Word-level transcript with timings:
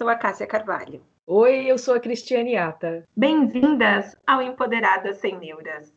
sou 0.00 0.08
a 0.08 0.14
Cássia 0.14 0.46
Carvalho. 0.46 1.02
Oi, 1.26 1.66
eu 1.66 1.76
sou 1.76 1.92
a 1.92 2.00
Cristiane 2.00 2.56
Ata. 2.56 3.06
Bem-vindas 3.14 4.16
ao 4.26 4.40
Empoderadas 4.40 5.18
Sem 5.18 5.38
Neuras, 5.38 5.92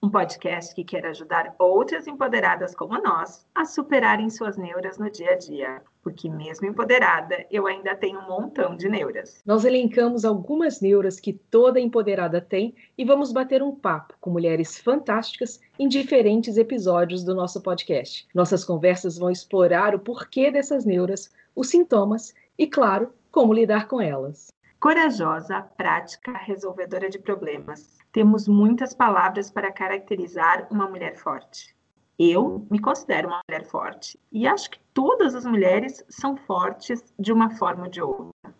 um 0.00 0.08
podcast 0.08 0.72
que 0.72 0.84
quer 0.84 1.04
ajudar 1.06 1.56
outras 1.58 2.06
empoderadas 2.06 2.72
como 2.72 3.02
nós 3.02 3.44
a 3.52 3.64
superarem 3.64 4.30
suas 4.30 4.56
neuras 4.56 4.96
no 4.96 5.10
dia 5.10 5.32
a 5.32 5.34
dia. 5.36 5.82
Porque, 6.04 6.30
mesmo 6.30 6.68
empoderada, 6.68 7.44
eu 7.50 7.66
ainda 7.66 7.96
tenho 7.96 8.20
um 8.20 8.28
montão 8.28 8.76
de 8.76 8.88
neuras. 8.88 9.42
Nós 9.44 9.64
elencamos 9.64 10.24
algumas 10.24 10.80
neuras 10.80 11.18
que 11.18 11.32
toda 11.32 11.80
empoderada 11.80 12.40
tem 12.40 12.76
e 12.96 13.04
vamos 13.04 13.32
bater 13.32 13.60
um 13.60 13.74
papo 13.74 14.14
com 14.20 14.30
mulheres 14.30 14.78
fantásticas 14.78 15.60
em 15.76 15.88
diferentes 15.88 16.56
episódios 16.56 17.24
do 17.24 17.34
nosso 17.34 17.60
podcast. 17.60 18.24
Nossas 18.32 18.64
conversas 18.64 19.18
vão 19.18 19.32
explorar 19.32 19.96
o 19.96 19.98
porquê 19.98 20.48
dessas 20.48 20.84
neuras, 20.84 21.28
os 21.56 21.70
sintomas 21.70 22.32
e, 22.56 22.64
claro, 22.68 23.12
como 23.30 23.52
lidar 23.52 23.86
com 23.88 24.00
elas. 24.00 24.52
Corajosa, 24.80 25.62
prática, 25.76 26.32
resolvedora 26.32 27.10
de 27.10 27.18
problemas. 27.18 27.98
Temos 28.12 28.46
muitas 28.46 28.94
palavras 28.94 29.50
para 29.50 29.72
caracterizar 29.72 30.68
uma 30.70 30.88
mulher 30.88 31.16
forte. 31.16 31.76
Eu 32.18 32.66
me 32.70 32.80
considero 32.80 33.28
uma 33.28 33.40
mulher 33.48 33.64
forte 33.66 34.18
e 34.32 34.46
acho 34.46 34.70
que 34.70 34.80
todas 34.92 35.34
as 35.34 35.44
mulheres 35.44 36.04
são 36.08 36.36
fortes 36.36 37.14
de 37.18 37.32
uma 37.32 37.50
forma 37.50 37.84
ou 37.84 37.90
de 37.90 38.02
outra. 38.02 38.54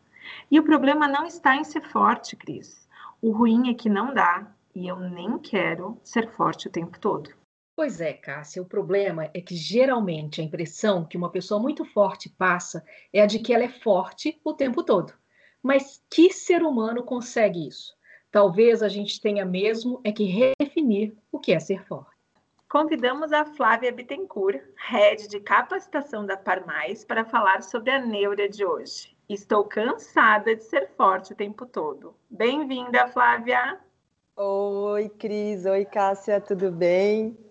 E 0.51 0.59
o 0.61 0.65
problema 0.65 1.09
não 1.09 1.25
está 1.25 1.57
em 1.57 1.65
ser 1.65 1.83
forte, 1.83 2.37
Cris. 2.37 2.89
O 3.21 3.33
ruim 3.33 3.71
é 3.71 3.75
que 3.75 3.89
não 3.89 4.15
dá 4.15 4.47
e 4.75 4.87
eu 4.87 4.97
nem 4.99 5.39
quero 5.39 5.99
ser 6.05 6.31
forte 6.31 6.69
o 6.69 6.71
tempo 6.71 6.99
todo. 6.99 7.31
Pois 7.79 8.01
é, 8.01 8.13
Cássia, 8.13 8.61
o 8.61 8.67
problema 8.67 9.31
é 9.33 9.41
que 9.41 9.55
geralmente 9.55 10.41
a 10.41 10.45
impressão 10.45 11.05
que 11.05 11.17
uma 11.17 11.31
pessoa 11.31 11.61
muito 11.61 11.85
forte 11.85 12.29
passa 12.29 12.85
é 13.13 13.23
a 13.23 13.27
de 13.27 13.39
que 13.39 13.55
ela 13.55 13.63
é 13.63 13.69
forte 13.69 14.41
o 14.43 14.53
tempo 14.53 14.83
todo. 14.83 15.13
Mas 15.63 16.03
que 16.11 16.33
ser 16.33 16.65
humano 16.65 17.05
consegue 17.05 17.69
isso? 17.69 17.97
Talvez 18.33 18.83
a 18.83 18.89
gente 18.89 19.21
tenha 19.21 19.45
mesmo 19.45 20.01
é 20.03 20.11
que 20.11 20.25
redefinir 20.25 21.15
o 21.31 21.39
que 21.39 21.53
é 21.53 21.61
ser 21.61 21.87
forte. 21.87 22.11
Convidamos 22.69 23.33
a 23.33 23.45
Flávia 23.45 23.93
Bittencourt, 23.93 24.61
head 24.89 25.29
de 25.29 25.39
capacitação 25.39 26.27
da 26.27 26.37
Parmais, 26.37 27.05
para 27.05 27.25
falar 27.25 27.63
sobre 27.63 27.93
a 27.93 28.05
neura 28.05 28.49
de 28.49 28.65
hoje. 28.65 29.17
Estou 29.29 29.63
cansada 29.63 30.57
de 30.57 30.65
ser 30.65 30.91
forte 30.97 31.33
o 31.33 31.37
tempo 31.37 31.65
todo. 31.65 32.13
Bem-vinda, 32.29 33.07
Flávia! 33.07 33.79
Oi, 34.37 35.09
Cris. 35.11 35.65
Oi, 35.65 35.85
Cássia. 35.85 36.41
Tudo 36.41 36.73
bem? 36.73 37.48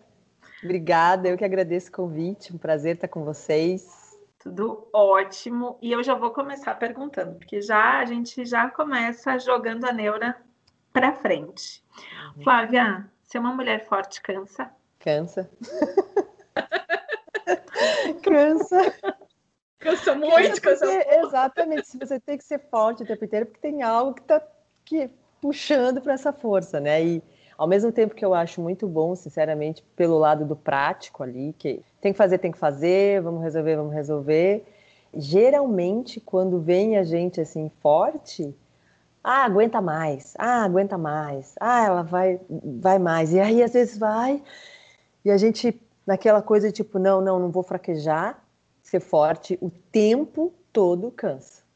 Obrigada. 0.64 1.28
Eu 1.28 1.38
que 1.38 1.46
agradeço 1.46 1.90
o 1.90 1.92
convite. 1.92 2.54
Um 2.54 2.58
prazer 2.58 2.96
estar 2.96 3.08
com 3.08 3.24
vocês. 3.24 4.18
Tudo 4.40 4.88
ótimo. 4.94 5.78
E 5.82 5.92
eu 5.92 6.04
já 6.04 6.16
vou 6.16 6.32
começar 6.32 6.76
perguntando, 6.76 7.36
porque 7.36 7.62
já 7.62 8.00
a 8.00 8.06
gente 8.06 8.46
já 8.46 8.70
começa 8.70 9.38
jogando 9.40 9.86
a 9.86 9.92
neura 9.92 10.36
para 10.94 11.14
frente. 11.14 11.84
Uhum. 12.38 12.44
Flávia, 12.44 13.06
ser 13.24 13.40
uma 13.40 13.54
mulher 13.54 13.86
forte 13.86 14.22
cansa? 14.22 14.72
Cansa. 15.00 15.50
cansa. 18.24 18.94
Cansa 19.80 20.16
muito, 20.16 20.62
cansa, 20.62 20.86
porque, 20.86 21.16
Exatamente. 21.16 21.88
Se 21.88 21.98
você 21.98 22.20
tem 22.20 22.38
que 22.38 22.44
ser 22.44 22.60
forte 22.70 23.04
o 23.04 23.06
tempo 23.06 23.26
inteiro, 23.26 23.46
porque 23.46 23.62
tem 23.62 23.84
algo 23.84 24.14
que 24.14 24.22
está 24.22 24.42
que, 24.84 25.10
puxando 25.42 26.02
para 26.02 26.14
essa 26.14 26.34
força, 26.34 26.80
né? 26.80 27.04
E 27.04 27.24
ao 27.58 27.68
mesmo 27.68 27.92
tempo 27.92 28.14
que 28.14 28.24
eu 28.24 28.34
acho 28.34 28.62
muito 28.62 28.88
bom, 28.88 29.16
sinceramente, 29.16 29.84
pelo 29.96 30.18
lado 30.20 30.46
do 30.46 30.56
prático 30.56 31.24
ali, 31.24 31.54
que 31.58 31.82
tem 32.00 32.12
que 32.12 32.18
fazer, 32.18 32.38
tem 32.38 32.52
que 32.52 32.58
fazer, 32.58 33.22
vamos 33.22 33.42
resolver, 33.42 33.76
vamos 33.76 33.94
resolver. 33.94 34.64
Geralmente, 35.16 36.20
quando 36.20 36.60
vem 36.60 36.98
a 36.98 37.04
gente 37.04 37.42
assim 37.42 37.72
forte, 37.82 38.56
ah, 39.24 39.44
aguenta 39.46 39.82
mais, 39.82 40.36
ah, 40.38 40.64
aguenta 40.64 40.98
mais, 40.98 41.56
ah, 41.60 41.86
ela 41.86 42.04
vai, 42.04 42.40
vai 42.50 43.00
mais. 43.00 43.34
E 43.34 43.40
aí, 43.40 43.64
às 43.64 43.74
vezes, 43.74 43.98
vai, 43.98 44.42
e 45.26 45.32
a 45.32 45.38
gente, 45.38 45.82
naquela 46.06 46.42
coisa 46.42 46.72
tipo, 46.72 47.00
não, 47.00 47.20
não, 47.20 47.40
não 47.40 47.52
vou 47.52 47.64
fraquejar, 47.64 48.42
ser 48.84 49.02
forte, 49.02 49.58
o 49.62 49.70
tempo 49.92 50.54
todo 50.72 51.12
cansa. 51.12 51.67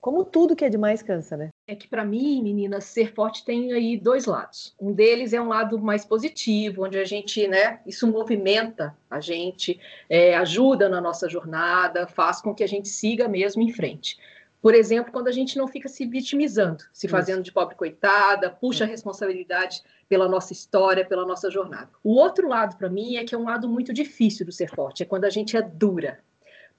Como 0.00 0.24
tudo 0.24 0.56
que 0.56 0.64
é 0.64 0.70
demais 0.70 1.02
cansa, 1.02 1.36
né? 1.36 1.50
É 1.68 1.76
que 1.76 1.86
para 1.86 2.04
mim, 2.04 2.42
meninas, 2.42 2.84
ser 2.84 3.12
forte 3.12 3.44
tem 3.44 3.72
aí 3.74 3.98
dois 3.98 4.24
lados. 4.24 4.74
Um 4.80 4.92
deles 4.92 5.34
é 5.34 5.40
um 5.40 5.48
lado 5.48 5.78
mais 5.78 6.06
positivo, 6.06 6.84
onde 6.84 6.98
a 6.98 7.04
gente, 7.04 7.46
né, 7.46 7.80
isso 7.86 8.06
movimenta 8.06 8.96
a 9.10 9.20
gente, 9.20 9.78
é, 10.08 10.34
ajuda 10.36 10.88
na 10.88 11.02
nossa 11.02 11.28
jornada, 11.28 12.06
faz 12.06 12.40
com 12.40 12.54
que 12.54 12.64
a 12.64 12.66
gente 12.66 12.88
siga 12.88 13.28
mesmo 13.28 13.62
em 13.62 13.72
frente. 13.72 14.18
Por 14.62 14.74
exemplo, 14.74 15.12
quando 15.12 15.28
a 15.28 15.32
gente 15.32 15.56
não 15.56 15.66
fica 15.66 15.88
se 15.88 16.06
vitimizando, 16.06 16.84
se 16.92 17.08
fazendo 17.08 17.42
de 17.42 17.52
pobre 17.52 17.74
coitada, 17.74 18.50
puxa 18.50 18.84
a 18.84 18.86
responsabilidade 18.86 19.82
pela 20.08 20.28
nossa 20.28 20.52
história, 20.52 21.04
pela 21.04 21.26
nossa 21.26 21.50
jornada. 21.50 21.88
O 22.04 22.14
outro 22.14 22.48
lado, 22.48 22.76
para 22.76 22.90
mim, 22.90 23.16
é 23.16 23.24
que 23.24 23.34
é 23.34 23.38
um 23.38 23.44
lado 23.44 23.68
muito 23.68 23.92
difícil 23.92 24.44
do 24.44 24.52
ser 24.52 24.68
forte, 24.68 25.02
é 25.02 25.06
quando 25.06 25.24
a 25.24 25.30
gente 25.30 25.56
é 25.56 25.62
dura, 25.62 26.20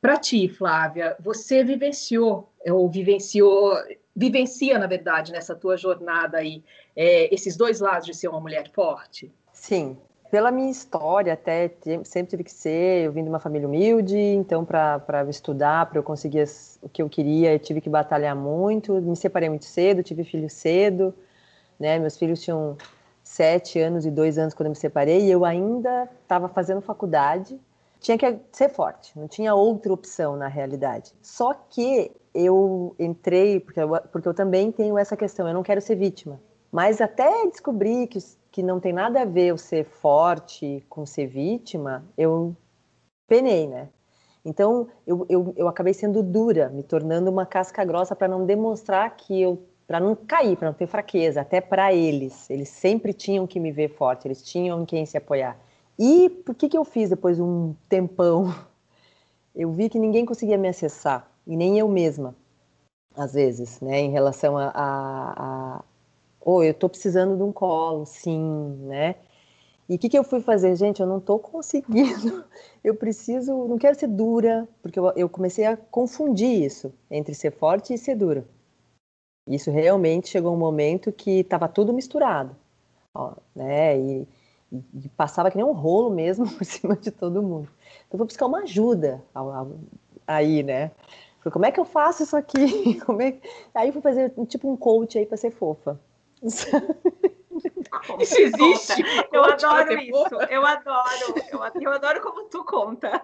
para 0.02 0.18
ti, 0.18 0.50
Flávia, 0.50 1.16
você 1.20 1.64
vivenciou 1.64 2.50
ou 2.66 2.90
vivenciou, 2.90 3.76
vivencia, 4.16 4.80
na 4.80 4.88
verdade, 4.88 5.32
nessa 5.32 5.56
tua 5.56 5.78
jornada 5.78 6.40
aí, 6.40 6.64
é, 6.96 7.34
esses 7.34 7.56
dois 7.56 7.80
lados 7.80 8.08
de 8.08 8.14
ser 8.16 8.28
uma 8.28 8.40
mulher 8.40 8.70
forte? 8.74 9.32
Sim. 9.54 9.96
Pela 10.32 10.50
minha 10.50 10.72
história, 10.72 11.34
até 11.34 11.70
sempre 12.06 12.30
tive 12.30 12.44
que 12.46 12.54
ser. 12.54 13.06
Eu 13.06 13.12
vim 13.12 13.22
de 13.22 13.30
uma 13.30 13.40
família 13.40 13.68
humilde, 13.68 14.18
então, 14.18 14.64
para 14.64 15.26
estudar, 15.30 15.88
para 15.88 16.00
eu 16.00 16.04
conseguir 16.04 16.46
o 16.82 16.88
que 16.88 17.02
eu 17.02 17.10
queria, 17.10 17.54
eu 17.54 17.60
tive 17.60 17.82
que 17.82 17.90
batalhar 17.90 18.36
muito. 18.36 18.94
Me 19.02 19.16
separei 19.16 19.50
muito 19.50 19.66
cedo, 19.66 20.02
tive 20.02 20.24
filho 20.24 20.50
cedo, 20.50 21.14
né? 21.78 22.00
Meus 22.00 22.18
filhos 22.18 22.42
tinham 22.42 22.78
sete 23.22 23.78
anos 23.78 24.06
e 24.06 24.12
dois 24.12 24.38
anos 24.38 24.54
quando 24.54 24.68
eu 24.68 24.72
me 24.72 24.76
separei, 24.76 25.26
e 25.26 25.32
eu 25.32 25.44
ainda 25.44 26.10
estava 26.24 26.48
fazendo 26.48 26.82
faculdade 26.82 27.60
tinha 28.02 28.18
que 28.18 28.40
ser 28.52 28.70
forte, 28.70 29.18
não 29.18 29.28
tinha 29.28 29.54
outra 29.54 29.94
opção 29.94 30.36
na 30.36 30.48
realidade. 30.48 31.14
Só 31.22 31.54
que 31.54 32.12
eu 32.34 32.96
entrei, 32.98 33.60
porque 33.60 33.80
eu, 33.80 33.90
porque 34.12 34.28
eu 34.28 34.34
também 34.34 34.72
tenho 34.72 34.98
essa 34.98 35.16
questão, 35.16 35.48
eu 35.48 35.54
não 35.54 35.62
quero 35.62 35.80
ser 35.80 35.96
vítima. 35.96 36.42
Mas 36.72 37.00
até 37.00 37.46
descobrir 37.48 38.08
que, 38.08 38.18
que 38.52 38.64
não 38.64 38.80
tem 38.80 38.92
nada 38.92 39.22
a 39.22 39.26
ver 39.26 39.48
eu 39.48 39.58
ser 39.58 39.86
forte 39.86 40.84
com 40.90 41.06
ser 41.06 41.28
vítima, 41.28 42.04
eu 42.18 42.56
penei, 43.28 43.68
né? 43.68 43.88
Então 44.44 44.88
eu, 45.06 45.24
eu, 45.30 45.54
eu 45.56 45.68
acabei 45.68 45.94
sendo 45.94 46.24
dura, 46.24 46.70
me 46.70 46.82
tornando 46.82 47.30
uma 47.30 47.46
casca 47.46 47.86
grossa 47.86 48.16
para 48.16 48.28
não 48.28 48.46
demonstrar 48.46 49.16
que 49.16 49.40
eu 49.40 49.62
para 49.86 50.00
não 50.00 50.16
cair, 50.16 50.56
para 50.56 50.70
não 50.70 50.74
ter 50.74 50.88
fraqueza, 50.88 51.42
até 51.42 51.60
para 51.60 51.94
eles. 51.94 52.50
Eles 52.50 52.70
sempre 52.70 53.12
tinham 53.12 53.46
que 53.46 53.60
me 53.60 53.74
ver 53.74 53.90
forte, 53.90 54.26
eles 54.26 54.42
tinham 54.42 54.82
em 54.82 54.86
quem 54.86 55.06
se 55.06 55.18
apoiar. 55.18 55.58
E 55.98 56.30
por 56.30 56.56
que, 56.56 56.70
que 56.70 56.78
eu 56.78 56.86
fiz 56.86 57.10
depois 57.10 57.38
de 57.38 57.44
um 57.44 57.76
tempão? 57.88 58.54
Eu 59.54 59.70
vi 59.74 59.90
que 59.90 60.00
ninguém 60.00 60.26
conseguia 60.26 60.58
me 60.58 60.70
acessar, 60.70 61.30
e 61.46 61.58
nem 61.58 61.78
eu 61.78 61.86
mesma, 61.86 62.34
às 63.14 63.34
vezes, 63.34 63.82
né, 63.82 64.00
em 64.00 64.10
relação 64.10 64.58
a. 64.58 64.72
a, 64.74 65.76
a 65.78 65.84
oh, 66.40 66.64
eu 66.64 66.72
estou 66.72 66.90
precisando 66.90 67.36
de 67.36 67.44
um 67.44 67.52
colo, 67.52 68.06
sim, 68.06 68.40
né? 68.84 69.16
E 69.90 69.96
o 69.96 70.00
que, 70.00 70.08
que 70.08 70.18
eu 70.18 70.24
fui 70.24 70.40
fazer? 70.40 70.74
Gente, 70.78 71.02
eu 71.02 71.06
não 71.06 71.18
estou 71.18 71.38
conseguindo, 71.38 72.46
eu 72.82 72.96
preciso, 72.96 73.52
não 73.68 73.78
quero 73.78 74.00
ser 74.00 74.08
dura, 74.08 74.66
porque 74.82 74.98
eu, 74.98 75.12
eu 75.18 75.28
comecei 75.28 75.66
a 75.66 75.76
confundir 75.76 76.64
isso 76.64 76.94
entre 77.10 77.34
ser 77.34 77.52
forte 77.52 77.94
e 77.94 77.98
ser 77.98 78.16
dura. 78.16 78.46
Isso 79.46 79.70
realmente 79.70 80.30
chegou 80.30 80.54
um 80.54 80.58
momento 80.58 81.12
que 81.12 81.42
estava 81.42 81.68
tudo 81.68 81.92
misturado, 81.92 82.56
ó, 83.14 83.34
né? 83.54 84.00
E, 84.00 84.28
e, 84.72 85.10
passava 85.10 85.52
que 85.52 85.58
nem 85.58 85.66
um 85.66 85.74
rolo 85.74 86.10
mesmo 86.10 86.50
por 86.58 86.64
cima 86.64 86.96
de 86.96 87.12
todo 87.12 87.44
mundo. 87.44 87.68
Então, 88.08 88.18
vou 88.18 88.28
buscar 88.28 88.46
uma 88.46 88.60
ajuda 88.60 89.24
aí, 90.26 90.64
né? 90.64 90.92
Falei, 91.40 91.54
como 91.54 91.66
é 91.66 91.72
que 91.72 91.80
eu 91.80 91.86
faço 91.86 92.24
isso 92.24 92.38
aqui? 92.38 93.00
Como 93.06 93.22
é... 93.22 93.38
Aí 93.74 93.92
fui 93.92 94.02
fazer 94.02 94.32
tipo 94.48 94.72
um 94.72 94.78
coach 94.78 95.18
aí 95.18 95.26
para 95.26 95.38
ser 95.38 95.52
fofa. 95.52 96.00
Isso 98.20 98.42
existe? 98.42 99.04
Eu 99.32 99.44
adoro 99.44 99.94
isso. 100.00 100.24
Fofa. 100.30 100.48
Eu 100.50 100.66
adoro. 100.66 101.36
Eu, 101.52 101.82
eu 101.82 101.92
adoro 101.92 102.22
como 102.22 102.46
tu 102.46 102.64
conta. 102.64 103.22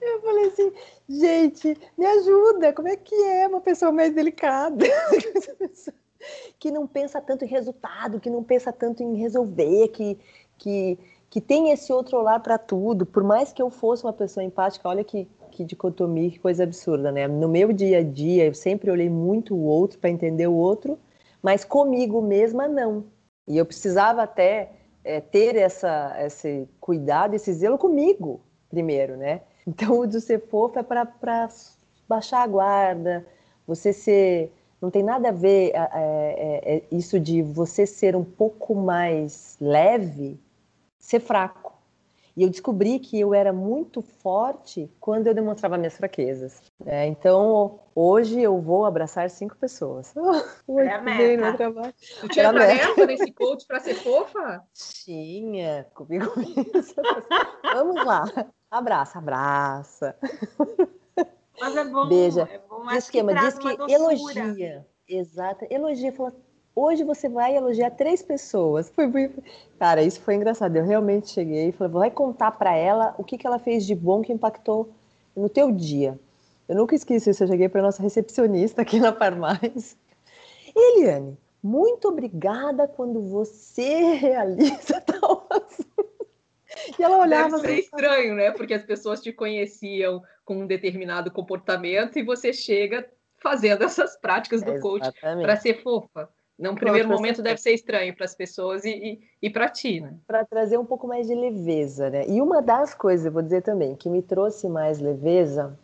Eu 0.00 0.20
falei 0.20 0.46
assim, 0.46 0.72
gente, 1.08 1.78
me 1.96 2.06
ajuda, 2.06 2.72
como 2.72 2.88
é 2.88 2.96
que 2.96 3.14
é 3.14 3.48
uma 3.48 3.60
pessoa 3.60 3.90
mais 3.90 4.14
delicada? 4.14 4.84
Que 6.58 6.70
não 6.70 6.86
pensa 6.86 7.20
tanto 7.20 7.44
em 7.44 7.48
resultado, 7.48 8.20
que 8.20 8.30
não 8.30 8.42
pensa 8.42 8.72
tanto 8.72 9.02
em 9.02 9.14
resolver, 9.16 9.88
que, 9.88 10.18
que, 10.58 10.98
que 11.30 11.40
tem 11.40 11.70
esse 11.70 11.92
outro 11.92 12.18
olhar 12.18 12.40
para 12.40 12.58
tudo. 12.58 13.06
Por 13.06 13.22
mais 13.22 13.52
que 13.52 13.62
eu 13.62 13.70
fosse 13.70 14.04
uma 14.04 14.12
pessoa 14.12 14.44
empática, 14.44 14.88
olha 14.88 15.04
que, 15.04 15.28
que 15.50 15.64
dicotomia, 15.64 16.30
que 16.30 16.38
coisa 16.38 16.64
absurda, 16.64 17.12
né? 17.12 17.28
No 17.28 17.48
meu 17.48 17.72
dia 17.72 17.98
a 17.98 18.02
dia, 18.02 18.46
eu 18.46 18.54
sempre 18.54 18.90
olhei 18.90 19.08
muito 19.08 19.54
o 19.54 19.64
outro 19.64 19.98
para 19.98 20.10
entender 20.10 20.46
o 20.46 20.54
outro, 20.54 20.98
mas 21.42 21.64
comigo 21.64 22.20
mesma 22.20 22.66
não. 22.66 23.04
E 23.46 23.58
eu 23.58 23.66
precisava 23.66 24.22
até 24.22 24.72
é, 25.04 25.20
ter 25.20 25.56
essa, 25.56 26.16
esse 26.18 26.68
cuidado, 26.80 27.34
esse 27.34 27.52
zelo 27.52 27.78
comigo 27.78 28.40
primeiro, 28.74 29.16
né? 29.16 29.42
Então, 29.66 30.00
o 30.00 30.06
do 30.06 30.20
ser 30.20 30.40
fofo 30.48 30.78
é 30.78 30.82
para 30.82 31.08
baixar 32.08 32.42
a 32.42 32.46
guarda, 32.46 33.26
você 33.66 33.92
ser. 33.92 34.52
Não 34.84 34.90
tem 34.90 35.02
nada 35.02 35.30
a 35.30 35.32
ver 35.32 35.70
é, 35.74 35.78
é, 35.94 36.76
é, 36.76 36.82
isso 36.92 37.18
de 37.18 37.40
você 37.40 37.86
ser 37.86 38.14
um 38.14 38.22
pouco 38.22 38.74
mais 38.74 39.56
leve, 39.58 40.38
ser 40.98 41.20
fraco. 41.20 41.72
E 42.36 42.42
eu 42.42 42.50
descobri 42.50 42.98
que 42.98 43.18
eu 43.18 43.32
era 43.32 43.50
muito 43.50 44.02
forte 44.02 44.92
quando 45.00 45.26
eu 45.26 45.32
demonstrava 45.32 45.78
minhas 45.78 45.96
fraquezas. 45.96 46.60
É, 46.84 47.06
então, 47.06 47.80
hoje 47.94 48.42
eu 48.42 48.60
vou 48.60 48.84
abraçar 48.84 49.30
cinco 49.30 49.56
pessoas. 49.56 50.12
é 50.68 50.92
a 50.92 51.00
meta. 51.00 51.56
Trabalho. 51.56 51.94
Tu 52.20 52.28
tinha 52.28 52.52
tarefa 52.52 53.06
nesse 53.06 53.32
coach 53.32 53.66
para 53.66 53.80
ser 53.80 53.94
fofa? 53.94 54.62
Tinha, 54.74 55.86
comigo 55.94 56.30
mesmo. 56.36 57.02
Vamos 57.72 58.04
lá. 58.04 58.24
Abraça, 58.70 59.16
abraça. 59.16 60.14
Mas 61.60 61.76
é 61.76 61.84
bom. 61.84 62.08
Beija. 62.08 62.48
É 62.50 62.60
bom, 62.68 62.90
esquema, 62.90 63.34
que 63.34 63.40
diz 63.40 63.58
que 63.58 63.92
elogia. 63.92 64.86
Exato. 65.08 65.66
Elogia, 65.70 66.12
fala, 66.12 66.34
hoje 66.74 67.04
você 67.04 67.28
vai 67.28 67.56
elogiar 67.56 67.90
três 67.90 68.22
pessoas. 68.22 68.90
Foi, 68.94 69.10
foi, 69.10 69.30
cara, 69.78 70.02
isso 70.02 70.20
foi 70.20 70.34
engraçado. 70.34 70.76
Eu 70.76 70.84
realmente 70.84 71.30
cheguei 71.30 71.68
e 71.68 71.72
falei, 71.72 71.92
vai 71.92 72.10
contar 72.10 72.52
para 72.52 72.74
ela 72.74 73.14
o 73.18 73.24
que, 73.24 73.38
que 73.38 73.46
ela 73.46 73.58
fez 73.58 73.86
de 73.86 73.94
bom 73.94 74.22
que 74.22 74.32
impactou 74.32 74.90
no 75.36 75.48
teu 75.48 75.70
dia. 75.70 76.18
Eu 76.68 76.76
nunca 76.76 76.94
esqueci 76.94 77.30
isso. 77.30 77.44
Eu 77.44 77.48
cheguei 77.48 77.68
para 77.68 77.82
nossa 77.82 78.02
recepcionista 78.02 78.82
aqui 78.82 78.98
na 78.98 79.12
Farmais. 79.12 79.96
Eliane, 80.74 81.36
muito 81.62 82.08
obrigada 82.08 82.88
quando 82.88 83.20
você 83.20 84.14
realiza 84.20 85.00
tal 85.00 85.46
assunto. 85.50 86.26
E 86.98 87.02
ela 87.02 87.18
olhava. 87.18 87.56
Deve 87.56 87.60
ser 87.60 87.72
assim, 87.72 87.80
estranho, 87.80 88.34
né? 88.34 88.50
Porque 88.50 88.74
as 88.74 88.82
pessoas 88.82 89.22
te 89.22 89.32
conheciam 89.32 90.22
com 90.44 90.58
um 90.58 90.66
determinado 90.66 91.30
comportamento 91.30 92.18
e 92.18 92.22
você 92.22 92.52
chega 92.52 93.08
fazendo 93.42 93.82
essas 93.84 94.16
práticas 94.16 94.62
do 94.62 94.78
coach 94.80 95.10
para 95.20 95.56
ser 95.56 95.82
fofa. 95.82 96.28
Num 96.56 96.76
primeiro 96.76 97.08
momento 97.08 97.42
deve 97.42 97.60
ser 97.60 97.72
estranho 97.72 98.14
para 98.14 98.24
as 98.24 98.34
pessoas 98.34 98.84
e, 98.84 98.90
e, 98.90 99.20
e 99.42 99.50
para 99.50 99.68
ti, 99.68 100.00
né? 100.00 100.14
Para 100.24 100.44
trazer 100.44 100.78
um 100.78 100.84
pouco 100.84 101.06
mais 101.06 101.26
de 101.26 101.34
leveza, 101.34 102.10
né? 102.10 102.28
E 102.28 102.40
uma 102.40 102.62
das 102.62 102.94
coisas, 102.94 103.26
eu 103.26 103.32
vou 103.32 103.42
dizer 103.42 103.62
também, 103.62 103.96
que 103.96 104.08
me 104.08 104.22
trouxe 104.22 104.68
mais 104.68 105.00
leveza 105.00 105.76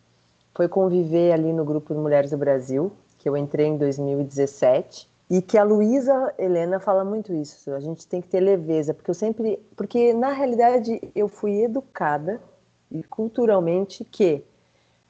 foi 0.55 0.69
conviver 0.69 1.33
ali 1.33 1.53
no 1.53 1.65
grupo 1.65 1.93
de 1.93 2.01
Mulheres 2.01 2.31
do 2.31 2.37
Brasil, 2.37 2.93
que 3.19 3.29
eu 3.29 3.37
entrei 3.37 3.67
em 3.67 3.77
2017, 3.77 5.09
e 5.31 5.41
que 5.41 5.57
a 5.57 5.63
Luísa 5.63 6.35
Helena 6.39 6.81
fala 6.81 7.05
muito 7.05 7.33
isso. 7.33 7.73
A 7.73 7.81
gente 7.81 8.07
tem 8.07 8.21
que 8.21 8.29
ter 8.29 8.41
leveza, 8.41 8.93
porque 8.93 9.11
eu 9.11 9.15
sempre, 9.15 9.59
porque 9.77 10.13
na 10.13 10.33
realidade 10.33 11.01
eu 11.15 11.29
fui 11.29 11.63
educada 11.63 12.41
e 12.91 13.03
culturalmente 13.03 14.05
que 14.05 14.43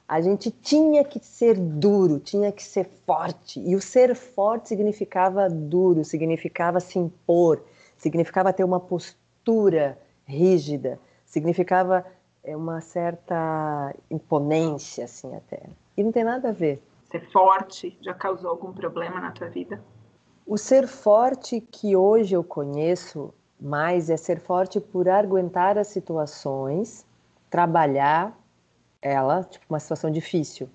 a 0.07 0.19
gente 0.19 0.51
tinha 0.51 1.05
que 1.05 1.19
ser 1.19 1.57
duro, 1.57 2.19
tinha 2.19 2.51
que 2.51 2.61
ser 2.61 2.85
forte. 3.05 3.61
E 3.61 3.75
o 3.75 3.81
ser 3.81 4.13
forte 4.13 4.67
significava 4.67 5.49
duro, 5.49 6.03
significava 6.03 6.81
se 6.81 6.99
impor, 6.99 7.63
significava 7.97 8.51
ter 8.51 8.65
uma 8.65 8.79
postura 8.79 9.97
rígida, 10.25 10.99
significava 11.25 12.05
é, 12.43 12.57
uma 12.57 12.81
certa 12.81 13.95
imponência, 14.09 15.05
assim, 15.05 15.33
até. 15.33 15.61
E 15.95 16.03
não 16.03 16.11
tem 16.11 16.25
nada 16.25 16.49
a 16.49 16.51
ver. 16.51 16.81
Ser 17.09 17.31
forte 17.31 17.97
já 18.01 18.13
causou 18.13 18.49
algum 18.49 18.73
problema 18.73 19.19
na 19.21 19.31
tua 19.31 19.47
vida? 19.47 19.81
O 20.45 20.57
ser 20.57 20.87
forte 20.87 21.61
que 21.61 21.95
hoje 21.95 22.35
eu 22.35 22.43
conheço 22.43 23.33
mais 23.57 24.09
é 24.09 24.17
ser 24.17 24.39
forte 24.39 24.79
por 24.79 25.07
aguentar 25.07 25.77
as 25.77 25.87
situações, 25.87 27.05
trabalhar 27.51 28.35
ela, 29.01 29.43
tipo, 29.43 29.65
uma 29.69 29.79
situação 29.79 30.09
difícil, 30.09 30.69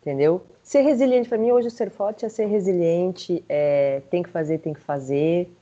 entendeu? 0.00 0.42
Ser 0.62 0.82
resiliente, 0.82 1.28
para 1.28 1.36
mim, 1.36 1.50
hoje, 1.50 1.70
ser 1.70 1.90
forte 1.90 2.24
é 2.24 2.28
ser 2.28 2.46
resiliente, 2.46 3.44
é, 3.48 4.00
tem 4.10 4.22
que 4.22 4.30
fazer, 4.30 4.58
tem 4.58 4.72
que 4.72 4.80
fazer. 4.80 5.52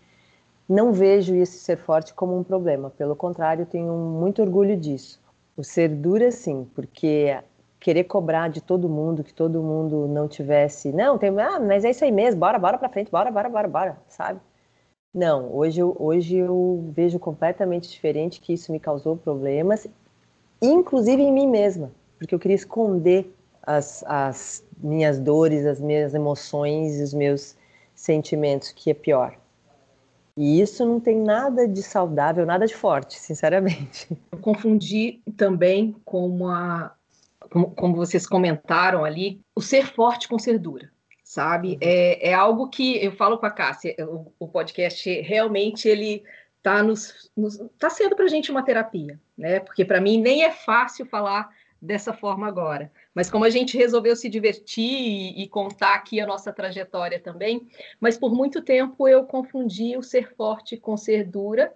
Não 0.68 0.92
vejo 0.92 1.34
esse 1.34 1.58
ser 1.58 1.78
forte 1.78 2.12
como 2.12 2.38
um 2.38 2.44
problema, 2.44 2.90
pelo 2.90 3.16
contrário, 3.16 3.64
tenho 3.64 3.94
muito 3.94 4.42
orgulho 4.42 4.76
disso. 4.76 5.18
O 5.56 5.64
ser 5.64 5.88
dura, 5.88 6.30
sim, 6.30 6.68
porque 6.74 7.36
querer 7.80 8.04
cobrar 8.04 8.48
de 8.48 8.60
todo 8.60 8.88
mundo, 8.88 9.24
que 9.24 9.32
todo 9.32 9.62
mundo 9.62 10.06
não 10.08 10.28
tivesse, 10.28 10.92
não, 10.92 11.16
tem, 11.16 11.30
ah, 11.40 11.58
mas 11.58 11.84
é 11.84 11.90
isso 11.90 12.04
aí 12.04 12.12
mesmo, 12.12 12.40
bora, 12.40 12.58
bora 12.58 12.76
pra 12.76 12.88
frente, 12.88 13.10
bora, 13.10 13.30
bora, 13.30 13.48
bora, 13.48 13.68
bora, 13.68 13.98
sabe? 14.08 14.40
Não, 15.14 15.54
hoje 15.54 15.80
eu, 15.80 15.96
hoje 15.98 16.36
eu 16.36 16.84
vejo 16.92 17.18
completamente 17.18 17.88
diferente 17.88 18.40
que 18.40 18.52
isso 18.52 18.70
me 18.70 18.78
causou 18.78 19.16
problemas, 19.16 19.86
inclusive 20.60 21.22
em 21.22 21.32
mim 21.32 21.46
mesma 21.46 21.90
porque 22.18 22.34
eu 22.34 22.38
queria 22.38 22.56
esconder 22.56 23.32
as, 23.62 24.02
as 24.06 24.64
minhas 24.78 25.18
dores, 25.18 25.64
as 25.64 25.80
minhas 25.80 26.14
emoções 26.14 26.98
e 26.98 27.02
os 27.02 27.14
meus 27.14 27.56
sentimentos, 27.94 28.72
que 28.72 28.90
é 28.90 28.94
pior. 28.94 29.36
E 30.36 30.60
isso 30.60 30.84
não 30.84 31.00
tem 31.00 31.16
nada 31.16 31.66
de 31.66 31.82
saudável, 31.82 32.44
nada 32.44 32.66
de 32.66 32.74
forte, 32.74 33.18
sinceramente. 33.18 34.08
Eu 34.30 34.38
confundi 34.38 35.20
também 35.36 35.96
com 36.04 36.28
uma. 36.28 36.94
Como, 37.50 37.70
como 37.70 37.96
vocês 37.96 38.26
comentaram 38.26 39.04
ali, 39.04 39.40
o 39.54 39.60
ser 39.60 39.86
forte 39.86 40.28
com 40.28 40.38
ser 40.38 40.58
dura, 40.58 40.90
sabe? 41.24 41.70
Uhum. 41.70 41.78
É, 41.80 42.28
é 42.28 42.34
algo 42.34 42.68
que 42.68 43.02
eu 43.02 43.12
falo 43.12 43.38
com 43.38 43.46
a 43.46 43.50
Cássia, 43.50 43.96
o, 44.00 44.30
o 44.38 44.46
podcast 44.46 45.08
realmente 45.22 45.88
ele 45.88 46.22
está 46.68 46.82
nos, 46.82 47.30
nos, 47.34 47.58
tá 47.78 47.88
sendo 47.88 48.14
para 48.14 48.26
a 48.26 48.28
gente 48.28 48.50
uma 48.50 48.62
terapia, 48.62 49.18
né? 49.36 49.60
Porque 49.60 49.84
para 49.84 50.00
mim 50.00 50.20
nem 50.20 50.44
é 50.44 50.50
fácil 50.50 51.06
falar 51.06 51.50
dessa 51.80 52.12
forma 52.12 52.46
agora. 52.46 52.92
Mas 53.14 53.30
como 53.30 53.44
a 53.44 53.50
gente 53.50 53.78
resolveu 53.78 54.14
se 54.14 54.28
divertir 54.28 54.84
e, 54.84 55.42
e, 55.42 55.48
contar 55.48 55.94
aqui 55.94 56.20
a 56.20 56.26
nossa 56.26 56.52
trajetória 56.52 57.18
também, 57.18 57.66
mas 58.00 58.18
por 58.18 58.34
muito 58.34 58.60
tempo 58.60 59.08
eu 59.08 59.24
confundi 59.24 59.96
o 59.96 60.02
ser 60.02 60.34
forte 60.34 60.76
com 60.76 60.96
ser 60.96 61.24
dura. 61.24 61.72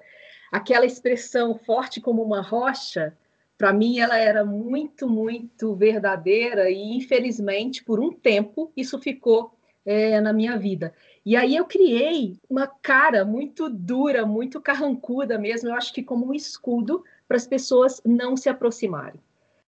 Aquela 0.50 0.84
expressão 0.84 1.56
forte 1.56 2.00
como 2.00 2.22
uma 2.22 2.42
rocha, 2.42 3.16
para 3.56 3.72
mim 3.72 4.00
ela 4.00 4.18
era 4.18 4.44
muito, 4.44 5.08
muito 5.08 5.74
verdadeira 5.74 6.68
e 6.68 6.96
infelizmente 6.96 7.82
por 7.82 8.00
um 8.00 8.12
tempo 8.12 8.70
isso 8.76 8.98
ficou 8.98 9.54
é, 9.86 10.20
na 10.20 10.32
minha 10.32 10.58
vida. 10.58 10.92
E 11.24 11.36
aí 11.36 11.54
eu 11.54 11.64
criei 11.64 12.36
uma 12.50 12.66
cara 12.66 13.24
muito 13.24 13.68
dura, 13.68 14.26
muito 14.26 14.60
carrancuda 14.60 15.38
mesmo, 15.38 15.68
eu 15.68 15.74
acho 15.74 15.92
que 15.92 16.02
como 16.02 16.26
um 16.26 16.34
escudo 16.34 17.04
para 17.28 17.36
as 17.36 17.46
pessoas 17.46 18.00
não 18.04 18.36
se 18.36 18.48
aproximarem. 18.48 19.20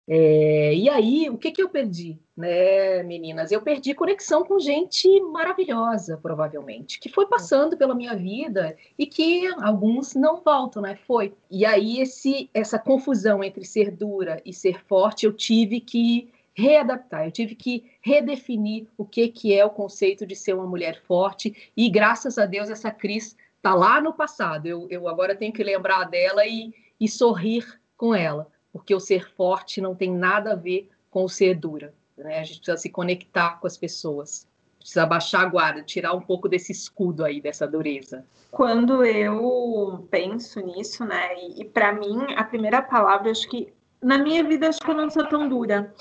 É, 0.07 0.73
e 0.75 0.87
aí, 0.87 1.29
o 1.31 1.37
que, 1.37 1.51
que 1.51 1.61
eu 1.61 1.67
perdi, 1.67 2.19
né, 2.37 3.01
meninas? 3.01 3.51
Eu 3.51 3.59
perdi 3.61 3.95
conexão 3.95 4.43
com 4.45 4.59
gente 4.59 5.07
maravilhosa, 5.21 6.15
provavelmente, 6.17 6.99
que 6.99 7.09
foi 7.09 7.25
passando 7.25 7.75
pela 7.75 7.95
minha 7.95 8.15
vida 8.15 8.77
e 8.99 9.07
que 9.07 9.47
alguns 9.63 10.13
não 10.13 10.41
voltam, 10.41 10.83
né? 10.83 10.95
Foi. 11.07 11.33
E 11.49 11.65
aí, 11.65 11.99
esse, 11.99 12.51
essa 12.53 12.77
confusão 12.77 13.43
entre 13.43 13.65
ser 13.65 13.89
dura 13.89 14.39
e 14.45 14.53
ser 14.53 14.83
forte, 14.85 15.25
eu 15.25 15.33
tive 15.33 15.79
que 15.79 16.29
readaptar, 16.55 17.25
eu 17.25 17.31
tive 17.31 17.53
que 17.53 17.91
redefinir 18.01 18.87
o 18.97 19.05
que, 19.05 19.27
que 19.27 19.53
é 19.53 19.63
o 19.65 19.69
conceito 19.69 20.25
de 20.25 20.35
ser 20.35 20.53
uma 20.53 20.65
mulher 20.65 21.01
forte. 21.03 21.71
E 21.75 21.89
graças 21.89 22.37
a 22.37 22.45
Deus, 22.45 22.69
essa 22.69 22.89
Cris 22.89 23.35
está 23.57 23.75
lá 23.75 23.99
no 23.99 24.13
passado. 24.13 24.65
Eu, 24.65 24.87
eu 24.89 25.07
agora 25.07 25.35
tenho 25.35 25.53
que 25.53 25.63
lembrar 25.63 26.05
dela 26.05 26.45
e, 26.45 26.73
e 26.99 27.07
sorrir 27.07 27.79
com 27.97 28.15
ela 28.15 28.49
porque 28.75 28.93
o 28.93 28.99
ser 28.99 29.25
forte 29.37 29.79
não 29.79 29.95
tem 29.95 30.11
nada 30.11 30.51
a 30.51 30.55
ver 30.55 30.89
com 31.09 31.23
o 31.23 31.29
ser 31.29 31.55
dura. 31.55 31.93
Né? 32.17 32.39
A 32.39 32.43
gente 32.43 32.57
precisa 32.57 32.75
se 32.75 32.89
conectar 32.89 33.57
com 33.61 33.67
as 33.67 33.77
pessoas, 33.77 34.45
precisa 34.77 35.05
baixar 35.05 35.43
a 35.43 35.45
guarda, 35.45 35.81
tirar 35.81 36.11
um 36.11 36.19
pouco 36.19 36.49
desse 36.49 36.73
escudo 36.73 37.23
aí, 37.23 37.39
dessa 37.39 37.65
dureza. 37.65 38.25
Quando 38.51 39.05
eu 39.05 40.05
penso 40.11 40.59
nisso, 40.59 41.05
né, 41.05 41.39
e, 41.39 41.61
e 41.61 41.63
para 41.63 41.93
mim, 41.93 42.33
a 42.35 42.43
primeira 42.43 42.81
palavra, 42.81 43.31
acho 43.31 43.47
que 43.47 43.71
na 44.03 44.17
minha 44.17 44.43
vida, 44.43 44.67
acho 44.67 44.81
que 44.81 44.91
eu 44.91 44.95
não 44.95 45.09
sou 45.09 45.25
tão 45.25 45.47
dura, 45.47 45.95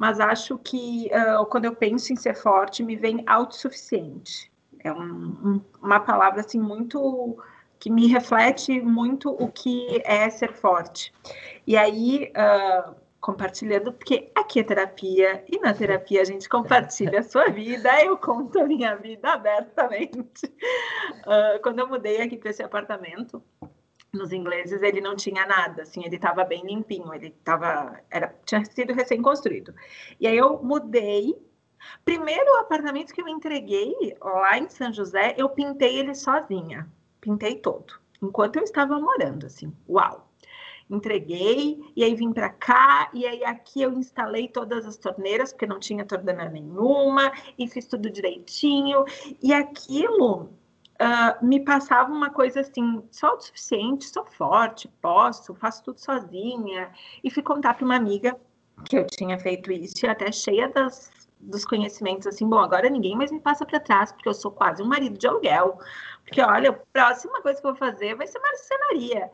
mas 0.00 0.18
acho 0.18 0.56
que 0.56 1.10
uh, 1.12 1.44
quando 1.44 1.66
eu 1.66 1.76
penso 1.76 2.10
em 2.10 2.16
ser 2.16 2.34
forte, 2.34 2.82
me 2.82 2.96
vem 2.96 3.22
autossuficiente. 3.26 4.50
É 4.82 4.90
um, 4.90 4.98
um, 4.98 5.60
uma 5.82 6.00
palavra 6.00 6.40
assim 6.40 6.58
muito 6.58 7.36
que 7.78 7.90
me 7.90 8.06
reflete 8.06 8.80
muito 8.80 9.28
o 9.28 9.52
que 9.52 10.00
é 10.06 10.30
ser 10.30 10.54
forte. 10.54 11.12
E 11.66 11.76
aí, 11.76 12.32
uh, 12.32 12.94
compartilhando, 13.20 13.92
porque 13.92 14.32
aqui 14.34 14.60
é 14.60 14.62
terapia, 14.62 15.44
e 15.46 15.58
na 15.58 15.74
terapia 15.74 16.22
a 16.22 16.24
gente 16.24 16.48
compartilha 16.48 17.18
a 17.18 17.22
sua 17.22 17.50
vida, 17.50 18.02
eu 18.02 18.16
conto 18.16 18.58
a 18.58 18.64
minha 18.64 18.96
vida 18.96 19.34
abertamente. 19.34 20.46
Uh, 21.26 21.60
quando 21.62 21.80
eu 21.80 21.86
mudei 21.86 22.22
aqui 22.22 22.38
para 22.38 22.48
esse 22.48 22.62
apartamento, 22.62 23.42
nos 24.12 24.32
ingleses 24.32 24.82
ele 24.82 25.00
não 25.00 25.14
tinha 25.16 25.46
nada, 25.46 25.82
assim, 25.82 26.04
ele 26.04 26.16
estava 26.16 26.44
bem 26.44 26.64
limpinho, 26.64 27.12
ele 27.14 27.30
tava, 27.44 28.00
era, 28.10 28.34
tinha 28.44 28.64
sido 28.64 28.92
recém-construído. 28.92 29.74
E 30.18 30.26
aí 30.26 30.36
eu 30.36 30.62
mudei. 30.62 31.34
Primeiro 32.04 32.56
apartamento 32.58 33.14
que 33.14 33.22
eu 33.22 33.28
entreguei 33.28 33.94
lá 34.20 34.58
em 34.58 34.68
São 34.68 34.92
José, 34.92 35.34
eu 35.38 35.48
pintei 35.48 35.98
ele 35.98 36.14
sozinha 36.14 36.86
pintei 37.20 37.56
todo, 37.56 37.94
enquanto 38.22 38.56
eu 38.56 38.62
estava 38.62 38.98
morando, 38.98 39.46
assim, 39.46 39.72
uau. 39.88 40.26
entreguei, 40.88 41.80
e 41.94 42.02
aí 42.02 42.14
vim 42.16 42.32
para 42.32 42.48
cá, 42.50 43.08
e 43.14 43.24
aí 43.24 43.44
aqui 43.44 43.80
eu 43.80 43.92
instalei 43.92 44.48
todas 44.48 44.84
as 44.84 44.96
torneiras, 44.96 45.52
porque 45.52 45.66
não 45.66 45.78
tinha 45.78 46.04
torneira 46.04 46.48
nenhuma, 46.48 47.30
e 47.56 47.68
fiz 47.68 47.86
tudo 47.86 48.10
direitinho, 48.10 49.04
e 49.40 49.52
aquilo 49.52 50.50
uh, 51.00 51.44
me 51.44 51.60
passava 51.60 52.12
uma 52.12 52.30
coisa 52.30 52.60
assim, 52.60 53.02
sou 53.10 53.40
suficiente, 53.40 54.04
sou 54.06 54.24
forte, 54.24 54.88
posso, 55.00 55.54
faço 55.54 55.82
tudo 55.82 55.98
sozinha, 55.98 56.90
e 57.24 57.30
fui 57.30 57.42
contar 57.42 57.74
para 57.74 57.84
uma 57.84 57.96
amiga 57.96 58.36
que 58.84 58.96
eu 58.96 59.06
tinha 59.06 59.38
feito 59.38 59.72
isso, 59.72 60.04
e 60.04 60.08
até 60.08 60.30
cheia 60.30 60.68
das, 60.68 61.10
dos 61.38 61.64
conhecimentos, 61.64 62.26
assim, 62.26 62.48
bom, 62.48 62.58
agora 62.58 62.88
ninguém 62.88 63.16
mais 63.16 63.30
me 63.30 63.40
passa 63.40 63.64
para 63.66 63.80
trás, 63.80 64.12
porque 64.12 64.28
eu 64.28 64.34
sou 64.34 64.50
quase 64.50 64.82
um 64.82 64.86
marido 64.86 65.18
de 65.18 65.26
aluguel, 65.26 65.78
porque 66.24 66.40
olha, 66.40 66.70
a 66.70 66.72
próxima 66.72 67.40
coisa 67.42 67.60
que 67.60 67.66
eu 67.66 67.72
vou 67.72 67.78
fazer 67.78 68.14
vai 68.14 68.26
ser 68.26 68.38
marcenaria. 68.38 69.30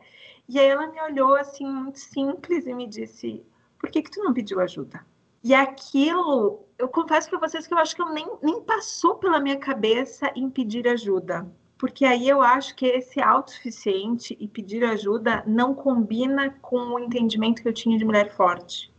E 0.49 0.59
aí 0.59 0.65
ela 0.65 0.87
me 0.87 1.01
olhou 1.01 1.35
assim, 1.35 1.65
muito 1.65 1.99
simples, 1.99 2.65
e 2.65 2.73
me 2.73 2.87
disse: 2.87 3.45
por 3.79 3.89
que, 3.91 4.01
que 4.01 4.11
tu 4.11 4.23
não 4.23 4.33
pediu 4.33 4.59
ajuda? 4.59 5.05
E 5.43 5.53
aquilo, 5.53 6.65
eu 6.77 6.87
confesso 6.87 7.29
para 7.29 7.39
vocês 7.39 7.67
que 7.67 7.73
eu 7.73 7.77
acho 7.77 7.95
que 7.95 8.01
eu 8.01 8.09
nem, 8.09 8.27
nem 8.41 8.61
passou 8.61 9.15
pela 9.15 9.39
minha 9.39 9.57
cabeça 9.57 10.31
em 10.35 10.49
pedir 10.49 10.87
ajuda. 10.87 11.47
Porque 11.77 12.05
aí 12.05 12.27
eu 12.27 12.41
acho 12.41 12.75
que 12.75 12.87
esse 12.87 13.21
autossuficiente 13.21 14.35
e 14.39 14.47
pedir 14.47 14.83
ajuda 14.83 15.43
não 15.45 15.75
combina 15.75 16.49
com 16.61 16.77
o 16.77 16.99
entendimento 16.99 17.61
que 17.61 17.67
eu 17.67 17.73
tinha 17.73 17.97
de 17.97 18.05
mulher 18.05 18.31
forte. 18.31 18.91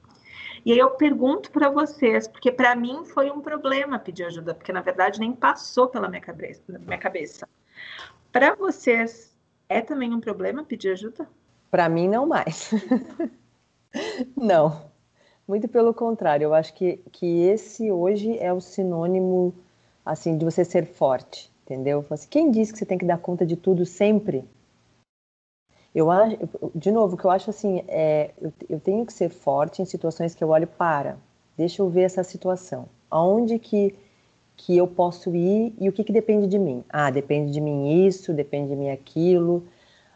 E 0.64 0.73
aí 0.73 0.78
eu 0.78 0.90
pergunto 0.90 1.50
para 1.50 1.71
vocês, 1.71 2.28
porque 2.28 2.52
para 2.52 2.76
mim 2.76 3.04
foi 3.04 3.30
um 3.30 3.40
problema 3.40 3.99
pedir 3.99 4.25
ajuda, 4.25 4.54
porque 4.54 4.73
na 4.73 4.80
verdade 4.80 5.18
nem 5.18 5.33
passou 5.33 5.88
pela 5.88 6.09
minha 6.09 6.21
cabeça. 6.21 6.62
Minha 6.68 6.99
cabeça. 6.99 7.49
Para 8.30 8.54
vocês, 8.54 9.37
é 9.68 9.80
também 9.80 10.12
um 10.12 10.21
problema 10.21 10.64
pedir 10.64 10.92
ajuda? 10.92 11.28
Para 11.71 11.88
mim, 11.88 12.09
não 12.09 12.26
mais. 12.26 12.71
não. 14.37 14.90
Muito 15.49 15.67
pelo 15.67 15.95
contrário, 15.95 16.45
eu 16.45 16.52
acho 16.52 16.75
que, 16.75 16.99
que 17.11 17.40
esse 17.45 17.90
hoje 17.90 18.38
é 18.38 18.52
o 18.52 18.61
sinônimo 18.61 19.55
assim 20.05 20.37
de 20.37 20.45
você 20.45 20.62
ser 20.62 20.85
forte, 20.85 21.50
entendeu? 21.64 22.05
Assim, 22.11 22.28
quem 22.28 22.50
disse 22.50 22.71
que 22.71 22.78
você 22.78 22.85
tem 22.85 22.99
que 22.99 23.07
dar 23.07 23.17
conta 23.17 23.47
de 23.47 23.57
tudo 23.57 23.87
sempre? 23.87 24.45
Eu 25.95 26.11
acho, 26.11 26.37
de 26.75 26.93
novo, 26.93 27.14
o 27.14 27.19
que 27.19 27.25
eu 27.25 27.31
acho 27.31 27.49
assim 27.49 27.83
é, 27.88 28.33
eu, 28.38 28.52
eu 28.69 28.78
tenho 28.78 29.07
que 29.07 29.12
ser 29.12 29.31
forte 29.31 29.81
em 29.81 29.87
situações 29.87 30.35
que 30.35 30.45
eu 30.45 30.50
olho 30.50 30.67
para. 30.67 31.17
Deixa 31.57 31.81
eu 31.81 31.88
ver 31.88 32.02
essa 32.02 32.23
situação. 32.23 32.87
Aonde 33.11 33.59
que 33.59 33.95
que 34.55 34.76
eu 34.76 34.88
posso 34.88 35.35
ir 35.37 35.73
e 35.78 35.88
o 35.88 35.93
que, 35.93 36.02
que 36.02 36.12
depende 36.12 36.49
de 36.49 36.59
mim? 36.59 36.85
Ah, 36.90 37.11
depende 37.11 37.52
de 37.52 37.61
mim 37.61 38.05
isso, 38.07 38.35
depende 38.35 38.71
de 38.71 38.76
mim 38.76 38.90
aquilo. 38.90 39.64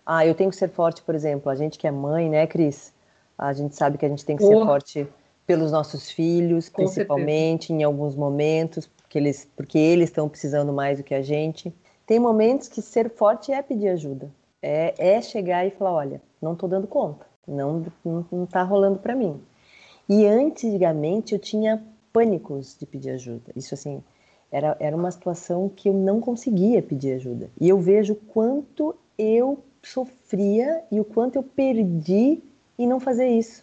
Ah, 0.05 0.27
eu 0.27 0.35
tenho 0.35 0.51
que 0.51 0.57
ser 0.57 0.69
forte, 0.69 1.01
por 1.01 1.15
exemplo, 1.15 1.49
a 1.49 1.55
gente 1.55 1.79
que 1.79 1.87
é 1.87 1.93
mãe, 1.93 2.29
né, 2.29 2.45
Cris? 2.47 2.93
A 3.39 3.53
gente 3.53 3.77
sabe 3.77 3.97
que 3.97 4.05
a 4.05 4.09
gente 4.09 4.27
tem 4.27 4.37
que 4.37 4.43
oh. 4.43 4.49
ser 4.49 4.67
forte 4.67 5.09
pelos 5.53 5.71
nossos 5.71 6.11
filhos, 6.11 6.71
Com 6.71 6.85
principalmente 6.85 7.67
certeza. 7.67 7.81
em 7.81 7.85
alguns 7.85 8.15
momentos, 8.15 8.87
porque 8.87 9.19
eles, 9.19 9.47
porque 9.55 9.79
eles 9.79 10.09
estão 10.09 10.27
precisando 10.27 10.73
mais 10.73 10.97
do 10.97 11.05
que 11.05 11.15
a 11.15 11.21
gente. 11.21 11.71
Tem 12.07 12.19
momentos 12.19 12.69
que 12.69 12.81
ser 12.81 13.11
forte 13.11 13.53
é 13.53 13.61
pedir 13.61 13.89
ajuda, 13.89 14.31
é, 14.63 14.95
é 14.97 15.21
chegar 15.21 15.67
e 15.67 15.71
falar, 15.71 15.93
olha, 15.93 16.23
não 16.41 16.55
estou 16.55 16.67
dando 16.67 16.87
conta, 16.87 17.27
não 17.47 17.85
não 18.03 18.45
está 18.45 18.63
rolando 18.63 18.99
para 18.99 19.15
mim. 19.15 19.39
E 20.09 20.25
antigamente 20.25 21.35
eu 21.35 21.39
tinha 21.39 21.83
pânicos 22.15 22.75
de 22.79 22.87
pedir 22.87 23.11
ajuda. 23.11 23.53
Isso 23.55 23.75
assim, 23.75 24.03
era, 24.51 24.75
era 24.81 24.97
uma 24.97 25.11
situação 25.11 25.69
que 25.69 25.91
eu 25.91 25.93
não 25.93 26.19
conseguia 26.19 26.83
pedir 26.83 27.13
ajuda. 27.13 27.51
E 27.61 27.69
eu 27.69 27.79
vejo 27.79 28.15
quanto 28.15 28.97
eu 29.19 29.63
sofria 29.83 30.83
e 30.91 30.99
o 30.99 31.05
quanto 31.05 31.37
eu 31.37 31.43
perdi 31.43 32.43
em 32.79 32.87
não 32.87 32.99
fazer 32.99 33.29
isso. 33.29 33.63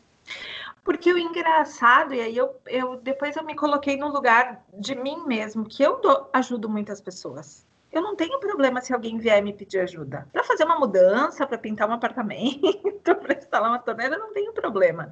Porque 0.83 1.11
o 1.11 1.17
engraçado, 1.17 2.13
e 2.13 2.21
aí 2.21 2.37
eu, 2.37 2.55
eu 2.67 2.95
depois 2.97 3.35
eu 3.35 3.43
me 3.43 3.55
coloquei 3.55 3.97
no 3.97 4.09
lugar 4.09 4.63
de 4.73 4.95
mim 4.95 5.23
mesmo, 5.25 5.65
que 5.65 5.83
eu 5.83 5.99
ajudo 6.33 6.69
muitas 6.69 7.01
pessoas. 7.01 7.67
Eu 7.91 8.01
não 8.01 8.15
tenho 8.15 8.39
problema 8.39 8.81
se 8.81 8.93
alguém 8.93 9.17
vier 9.17 9.41
me 9.41 9.51
pedir 9.51 9.79
ajuda. 9.79 10.27
Para 10.31 10.43
fazer 10.43 10.63
uma 10.63 10.77
mudança, 10.77 11.45
para 11.45 11.57
pintar 11.57 11.89
um 11.89 11.93
apartamento, 11.93 12.61
para 13.03 13.37
instalar 13.37 13.69
uma 13.69 13.79
torneira, 13.79 14.17
não 14.17 14.31
tenho 14.31 14.53
problema. 14.53 15.11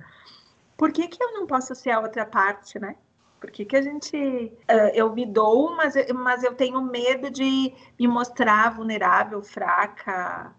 Por 0.77 0.91
que, 0.91 1.07
que 1.07 1.21
eu 1.21 1.33
não 1.33 1.47
posso 1.47 1.73
ser 1.73 1.89
a 1.91 1.99
outra 1.99 2.25
parte, 2.25 2.79
né? 2.79 2.95
Por 3.39 3.51
que, 3.51 3.65
que 3.65 3.75
a 3.75 3.81
gente. 3.81 4.17
Uh, 4.17 4.91
eu 4.93 5.11
me 5.13 5.25
dou, 5.25 5.75
mas, 5.75 5.93
mas 6.13 6.43
eu 6.43 6.55
tenho 6.55 6.81
medo 6.81 7.29
de 7.29 7.73
me 7.99 8.07
mostrar 8.07 8.71
vulnerável, 8.75 9.43
fraca. 9.43 10.53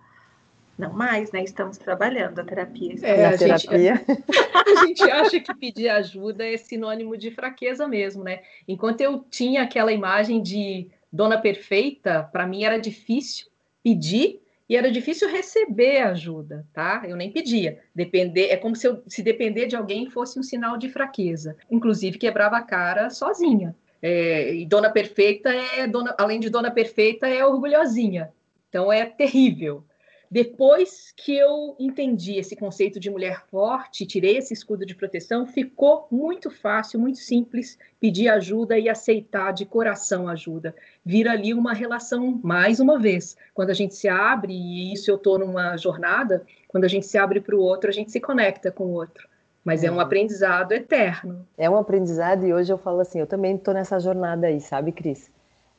Não 0.79 0.93
mais, 0.93 1.33
né? 1.33 1.43
Estamos 1.43 1.77
trabalhando 1.77 2.39
a 2.39 2.45
terapia. 2.45 2.95
É, 3.03 3.27
a, 3.27 3.37
terapia. 3.37 3.97
Gente, 3.97 4.23
a 4.79 4.87
gente 4.87 5.03
acha 5.03 5.41
que 5.41 5.55
pedir 5.55 5.89
ajuda 5.89 6.47
é 6.47 6.57
sinônimo 6.57 7.17
de 7.17 7.33
fraqueza 7.33 7.89
mesmo, 7.89 8.23
né? 8.23 8.43
Enquanto 8.67 9.01
eu 9.01 9.25
tinha 9.29 9.63
aquela 9.63 9.93
imagem 9.93 10.41
de 10.41 10.89
dona 11.13 11.37
perfeita, 11.37 12.23
para 12.31 12.47
mim 12.47 12.63
era 12.63 12.79
difícil 12.79 13.49
pedir 13.83 14.41
e 14.69 14.77
era 14.77 14.91
difícil 14.91 15.29
receber 15.29 16.03
ajuda, 16.03 16.65
tá? 16.73 17.03
Eu 17.09 17.17
nem 17.17 17.33
pedia. 17.33 17.81
Depender, 17.93 18.51
é 18.51 18.57
como 18.57 18.77
se, 18.77 18.87
eu, 18.87 19.03
se 19.09 19.21
depender 19.21 19.67
de 19.67 19.75
alguém 19.75 20.09
fosse 20.09 20.39
um 20.39 20.43
sinal 20.43 20.77
de 20.77 20.89
fraqueza. 20.89 21.57
Inclusive 21.69 22.19
quebrava 22.19 22.57
a 22.57 22.63
cara 22.63 23.11
sozinha. 23.11 23.75
É, 24.01 24.55
e 24.55 24.65
dona 24.65 24.91
perfeita 24.91 25.51
é 25.51 25.89
dona, 25.89 26.15
além 26.17 26.39
de 26.39 26.49
dona 26.51 26.71
perfeita 26.71 27.27
é 27.27 27.45
orgulhosinha. 27.45 28.31
Então 28.69 28.93
é 28.93 29.05
terrível. 29.07 29.83
Depois 30.31 31.13
que 31.17 31.37
eu 31.37 31.75
entendi 31.79 32.37
esse 32.37 32.55
conceito 32.55 33.01
de 33.01 33.11
mulher 33.11 33.45
forte, 33.51 34.05
tirei 34.05 34.37
esse 34.37 34.53
escudo 34.53 34.85
de 34.85 34.95
proteção, 34.95 35.47
ficou 35.47 36.07
muito 36.11 36.51
fácil, 36.51 37.01
muito 37.01 37.19
simples 37.19 37.79
pedir 37.99 38.29
ajuda 38.29 38.79
e 38.79 38.89
aceitar 38.89 39.53
de 39.53 39.65
coração 39.65 40.29
ajuda. 40.29 40.75
Vira 41.05 41.33
ali 41.33 41.55
uma 41.55 41.73
relação, 41.73 42.39
mais 42.43 42.79
uma 42.79 42.99
vez, 42.99 43.37
quando 43.55 43.71
a 43.71 43.75
gente 43.75 43.95
se 43.95 44.09
abre, 44.09 44.53
e 44.53 44.93
isso 44.93 45.11
eu 45.11 45.17
estou 45.17 45.39
numa 45.39 45.77
jornada, 45.79 46.45
quando 46.69 46.85
a 46.85 46.89
gente 46.89 47.07
se 47.07 47.17
abre 47.17 47.41
para 47.41 47.57
o 47.57 47.61
outro, 47.61 47.89
a 47.89 47.93
gente 47.93 48.13
se 48.13 48.21
conecta 48.21 48.71
com 48.71 48.85
o 48.85 48.93
outro. 48.93 49.27
Mas 49.65 49.83
é. 49.83 49.87
é 49.87 49.91
um 49.91 49.99
aprendizado 49.99 50.73
eterno. 50.73 51.47
É 51.57 51.69
um 51.69 51.77
aprendizado, 51.77 52.47
e 52.47 52.53
hoje 52.53 52.73
eu 52.73 52.79
falo 52.79 53.01
assim: 53.01 53.19
eu 53.19 53.27
também 53.27 53.57
estou 53.57 53.73
nessa 53.73 53.99
jornada 53.99 54.47
aí, 54.47 54.61
sabe, 54.61 54.93
Cris? 54.93 55.31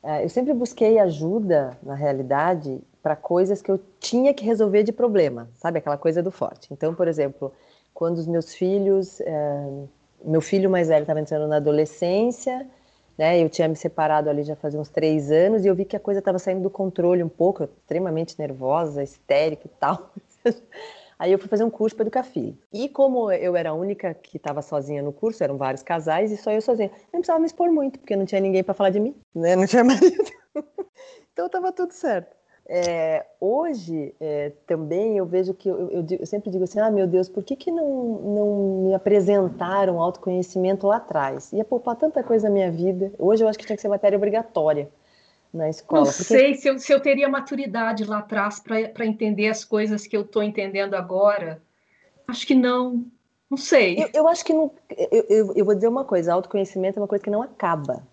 É, 0.02 0.24
eu 0.24 0.28
sempre 0.28 0.54
busquei 0.54 0.98
ajuda, 0.98 1.76
na 1.82 1.94
realidade, 1.94 2.80
para 3.02 3.16
coisas 3.16 3.62
que 3.62 3.70
eu 3.70 3.80
tinha 3.98 4.34
que 4.34 4.44
resolver 4.44 4.82
de 4.82 4.92
problema, 4.92 5.48
sabe? 5.54 5.78
Aquela 5.78 5.96
coisa 5.96 6.22
do 6.22 6.30
forte. 6.30 6.72
Então, 6.72 6.94
por 6.94 7.08
exemplo, 7.08 7.52
quando 7.94 8.18
os 8.18 8.26
meus 8.26 8.54
filhos, 8.54 9.20
é, 9.20 9.68
meu 10.24 10.40
filho 10.40 10.70
mais 10.70 10.88
velho 10.88 11.02
estava 11.02 11.20
entrando 11.20 11.48
na 11.48 11.56
adolescência, 11.56 12.66
né? 13.16 13.42
Eu 13.42 13.48
tinha 13.48 13.68
me 13.68 13.76
separado 13.76 14.30
ali 14.30 14.42
já 14.42 14.56
fazia 14.56 14.80
uns 14.80 14.88
três 14.88 15.30
anos 15.30 15.64
e 15.64 15.68
eu 15.68 15.74
vi 15.74 15.84
que 15.84 15.96
a 15.96 16.00
coisa 16.00 16.20
estava 16.20 16.38
saindo 16.38 16.62
do 16.62 16.70
controle 16.70 17.22
um 17.22 17.28
pouco, 17.28 17.64
extremamente 17.64 18.38
nervosa, 18.38 19.02
histérica 19.02 19.66
e 19.66 19.70
tal. 19.78 20.10
Aí 21.18 21.30
eu 21.30 21.38
fui 21.38 21.48
fazer 21.48 21.64
um 21.64 21.68
curso 21.68 21.94
para 21.94 22.04
educar 22.04 22.22
filho. 22.22 22.56
E 22.72 22.88
como 22.88 23.30
eu 23.30 23.54
era 23.54 23.68
a 23.68 23.74
única 23.74 24.14
que 24.14 24.38
estava 24.38 24.62
sozinha 24.62 25.02
no 25.02 25.12
curso, 25.12 25.44
eram 25.44 25.58
vários 25.58 25.82
casais 25.82 26.32
e 26.32 26.36
só 26.38 26.50
eu 26.50 26.62
sozinha. 26.62 26.88
Eu 26.88 27.08
não 27.12 27.20
precisava 27.20 27.38
me 27.38 27.44
expor 27.44 27.70
muito, 27.70 27.98
porque 27.98 28.16
não 28.16 28.24
tinha 28.24 28.40
ninguém 28.40 28.64
para 28.64 28.72
falar 28.72 28.88
de 28.88 29.00
mim, 29.00 29.14
né? 29.34 29.54
Não 29.54 29.66
tinha 29.66 29.84
marido. 29.84 30.30
então 31.30 31.44
estava 31.44 31.72
tudo 31.72 31.92
certo. 31.92 32.39
É, 32.72 33.26
hoje, 33.40 34.14
é, 34.20 34.52
também, 34.64 35.16
eu 35.16 35.26
vejo 35.26 35.52
que 35.52 35.68
eu, 35.68 35.90
eu, 35.90 36.06
eu, 36.20 36.24
sempre 36.24 36.52
digo 36.52 36.62
assim: 36.62 36.78
ah, 36.78 36.88
meu 36.88 37.04
Deus, 37.04 37.28
por 37.28 37.42
que, 37.42 37.56
que 37.56 37.68
não, 37.68 38.20
não 38.22 38.84
me 38.84 38.94
apresentaram 38.94 40.00
autoconhecimento 40.00 40.86
lá 40.86 40.98
atrás? 40.98 41.52
Ia 41.52 41.64
poupar 41.64 41.96
tanta 41.96 42.22
coisa 42.22 42.48
na 42.48 42.54
minha 42.54 42.70
vida. 42.70 43.12
Hoje 43.18 43.42
eu 43.42 43.48
acho 43.48 43.58
que 43.58 43.66
tinha 43.66 43.74
que 43.74 43.82
ser 43.82 43.88
matéria 43.88 44.16
obrigatória 44.16 44.88
na 45.52 45.68
escola. 45.68 46.02
Não 46.04 46.12
porque... 46.12 46.22
sei 46.22 46.54
se 46.54 46.68
eu, 46.68 46.78
se 46.78 46.92
eu 46.92 47.00
teria 47.00 47.28
maturidade 47.28 48.04
lá 48.04 48.18
atrás 48.18 48.60
para 48.60 49.04
entender 49.04 49.48
as 49.48 49.64
coisas 49.64 50.06
que 50.06 50.16
eu 50.16 50.20
estou 50.20 50.40
entendendo 50.40 50.94
agora. 50.94 51.60
Acho 52.28 52.46
que 52.46 52.54
não. 52.54 53.04
Não 53.50 53.56
sei. 53.56 54.00
Eu, 54.00 54.10
eu 54.14 54.28
acho 54.28 54.44
que 54.44 54.52
não. 54.52 54.70
Eu, 54.96 55.26
eu, 55.28 55.52
eu, 55.56 55.64
vou 55.64 55.74
dizer 55.74 55.88
uma 55.88 56.04
coisa: 56.04 56.32
autoconhecimento 56.32 57.00
é 57.00 57.02
uma 57.02 57.08
coisa 57.08 57.24
que 57.24 57.30
não 57.30 57.42
acaba. 57.42 58.06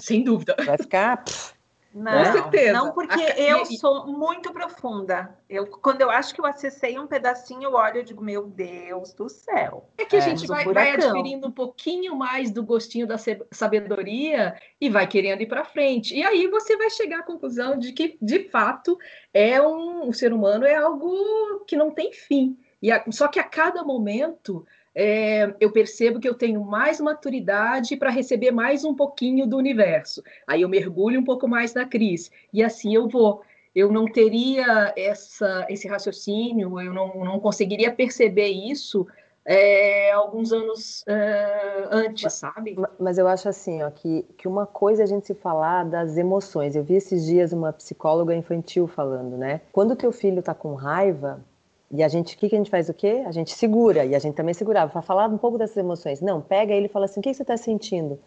Sem 0.00 0.24
dúvida. 0.24 0.56
Vai 0.64 0.76
ficar. 0.76 1.22
Pff, 1.22 1.55
não, 1.96 2.12
Com 2.12 2.32
certeza. 2.32 2.72
não 2.74 2.92
porque 2.92 3.22
eu 3.38 3.64
sou 3.64 4.06
muito 4.06 4.52
profunda. 4.52 5.34
Eu, 5.48 5.66
quando 5.66 6.02
eu 6.02 6.10
acho 6.10 6.34
que 6.34 6.40
eu 6.42 6.44
acessei 6.44 6.98
um 6.98 7.06
pedacinho, 7.06 7.62
eu 7.62 7.72
olho 7.72 8.00
e 8.00 8.04
digo, 8.04 8.22
meu 8.22 8.46
Deus 8.46 9.14
do 9.14 9.30
céu. 9.30 9.88
É 9.96 10.04
que 10.04 10.14
a 10.14 10.20
gente 10.20 10.46
vai, 10.46 10.66
vai, 10.66 10.90
adquirindo 10.90 11.46
um 11.46 11.50
pouquinho 11.50 12.14
mais 12.14 12.50
do 12.50 12.62
gostinho 12.62 13.06
da 13.06 13.16
sabedoria 13.50 14.60
e 14.78 14.90
vai 14.90 15.06
querendo 15.06 15.40
ir 15.40 15.46
para 15.46 15.64
frente. 15.64 16.14
E 16.14 16.22
aí 16.22 16.46
você 16.48 16.76
vai 16.76 16.90
chegar 16.90 17.20
à 17.20 17.22
conclusão 17.22 17.78
de 17.78 17.92
que, 17.92 18.18
de 18.20 18.50
fato, 18.50 18.98
é 19.32 19.58
um, 19.62 20.06
o 20.06 20.12
ser 20.12 20.34
humano 20.34 20.66
é 20.66 20.74
algo 20.74 21.64
que 21.66 21.76
não 21.76 21.90
tem 21.90 22.12
fim. 22.12 22.58
E 22.82 22.92
a, 22.92 23.02
só 23.10 23.26
que 23.26 23.40
a 23.40 23.44
cada 23.44 23.82
momento 23.82 24.66
é, 24.98 25.54
eu 25.60 25.70
percebo 25.70 26.18
que 26.18 26.26
eu 26.26 26.32
tenho 26.32 26.64
mais 26.64 26.98
maturidade 26.98 27.98
para 27.98 28.08
receber 28.08 28.50
mais 28.50 28.82
um 28.82 28.94
pouquinho 28.94 29.46
do 29.46 29.58
universo. 29.58 30.22
Aí 30.46 30.62
eu 30.62 30.70
mergulho 30.70 31.20
um 31.20 31.24
pouco 31.24 31.46
mais 31.46 31.74
na 31.74 31.84
crise. 31.84 32.30
E 32.50 32.64
assim 32.64 32.94
eu 32.94 33.06
vou. 33.06 33.42
eu 33.74 33.92
não 33.92 34.06
teria 34.06 34.94
essa, 34.96 35.66
esse 35.68 35.86
raciocínio, 35.86 36.80
eu 36.80 36.94
não, 36.94 37.14
não 37.22 37.38
conseguiria 37.38 37.92
perceber 37.92 38.48
isso 38.48 39.06
é, 39.44 40.12
alguns 40.12 40.50
anos 40.50 41.04
é, 41.06 41.88
antes, 41.90 42.32
sabe? 42.32 42.74
Mas 42.98 43.18
eu 43.18 43.28
acho 43.28 43.50
assim, 43.50 43.82
ó, 43.82 43.90
que, 43.90 44.24
que 44.38 44.48
uma 44.48 44.66
coisa 44.66 45.02
é 45.02 45.04
a 45.04 45.06
gente 45.06 45.26
se 45.26 45.34
falar 45.34 45.84
das 45.84 46.16
emoções. 46.16 46.74
Eu 46.74 46.82
vi 46.82 46.94
esses 46.94 47.26
dias 47.26 47.52
uma 47.52 47.70
psicóloga 47.70 48.34
infantil 48.34 48.86
falando, 48.86 49.36
né? 49.36 49.60
Quando 49.72 49.94
teu 49.94 50.10
filho 50.10 50.42
tá 50.42 50.54
com 50.54 50.74
raiva, 50.74 51.44
e 51.90 52.02
a 52.02 52.08
gente, 52.08 52.34
o 52.34 52.38
que, 52.38 52.48
que 52.48 52.54
a 52.54 52.58
gente 52.58 52.70
faz 52.70 52.88
o 52.88 52.94
quê? 52.94 53.22
A 53.26 53.32
gente 53.32 53.52
segura, 53.52 54.04
e 54.04 54.14
a 54.14 54.18
gente 54.18 54.34
também 54.34 54.54
segurava, 54.54 54.90
para 54.90 55.02
falar 55.02 55.28
um 55.28 55.38
pouco 55.38 55.56
dessas 55.56 55.76
emoções. 55.76 56.20
Não, 56.20 56.40
pega 56.40 56.72
ele 56.72 56.86
e 56.86 56.88
fala 56.88 57.04
assim, 57.04 57.20
o 57.20 57.22
que, 57.22 57.30
que 57.30 57.36
você 57.36 57.42
está 57.42 57.56
sentindo? 57.56 58.18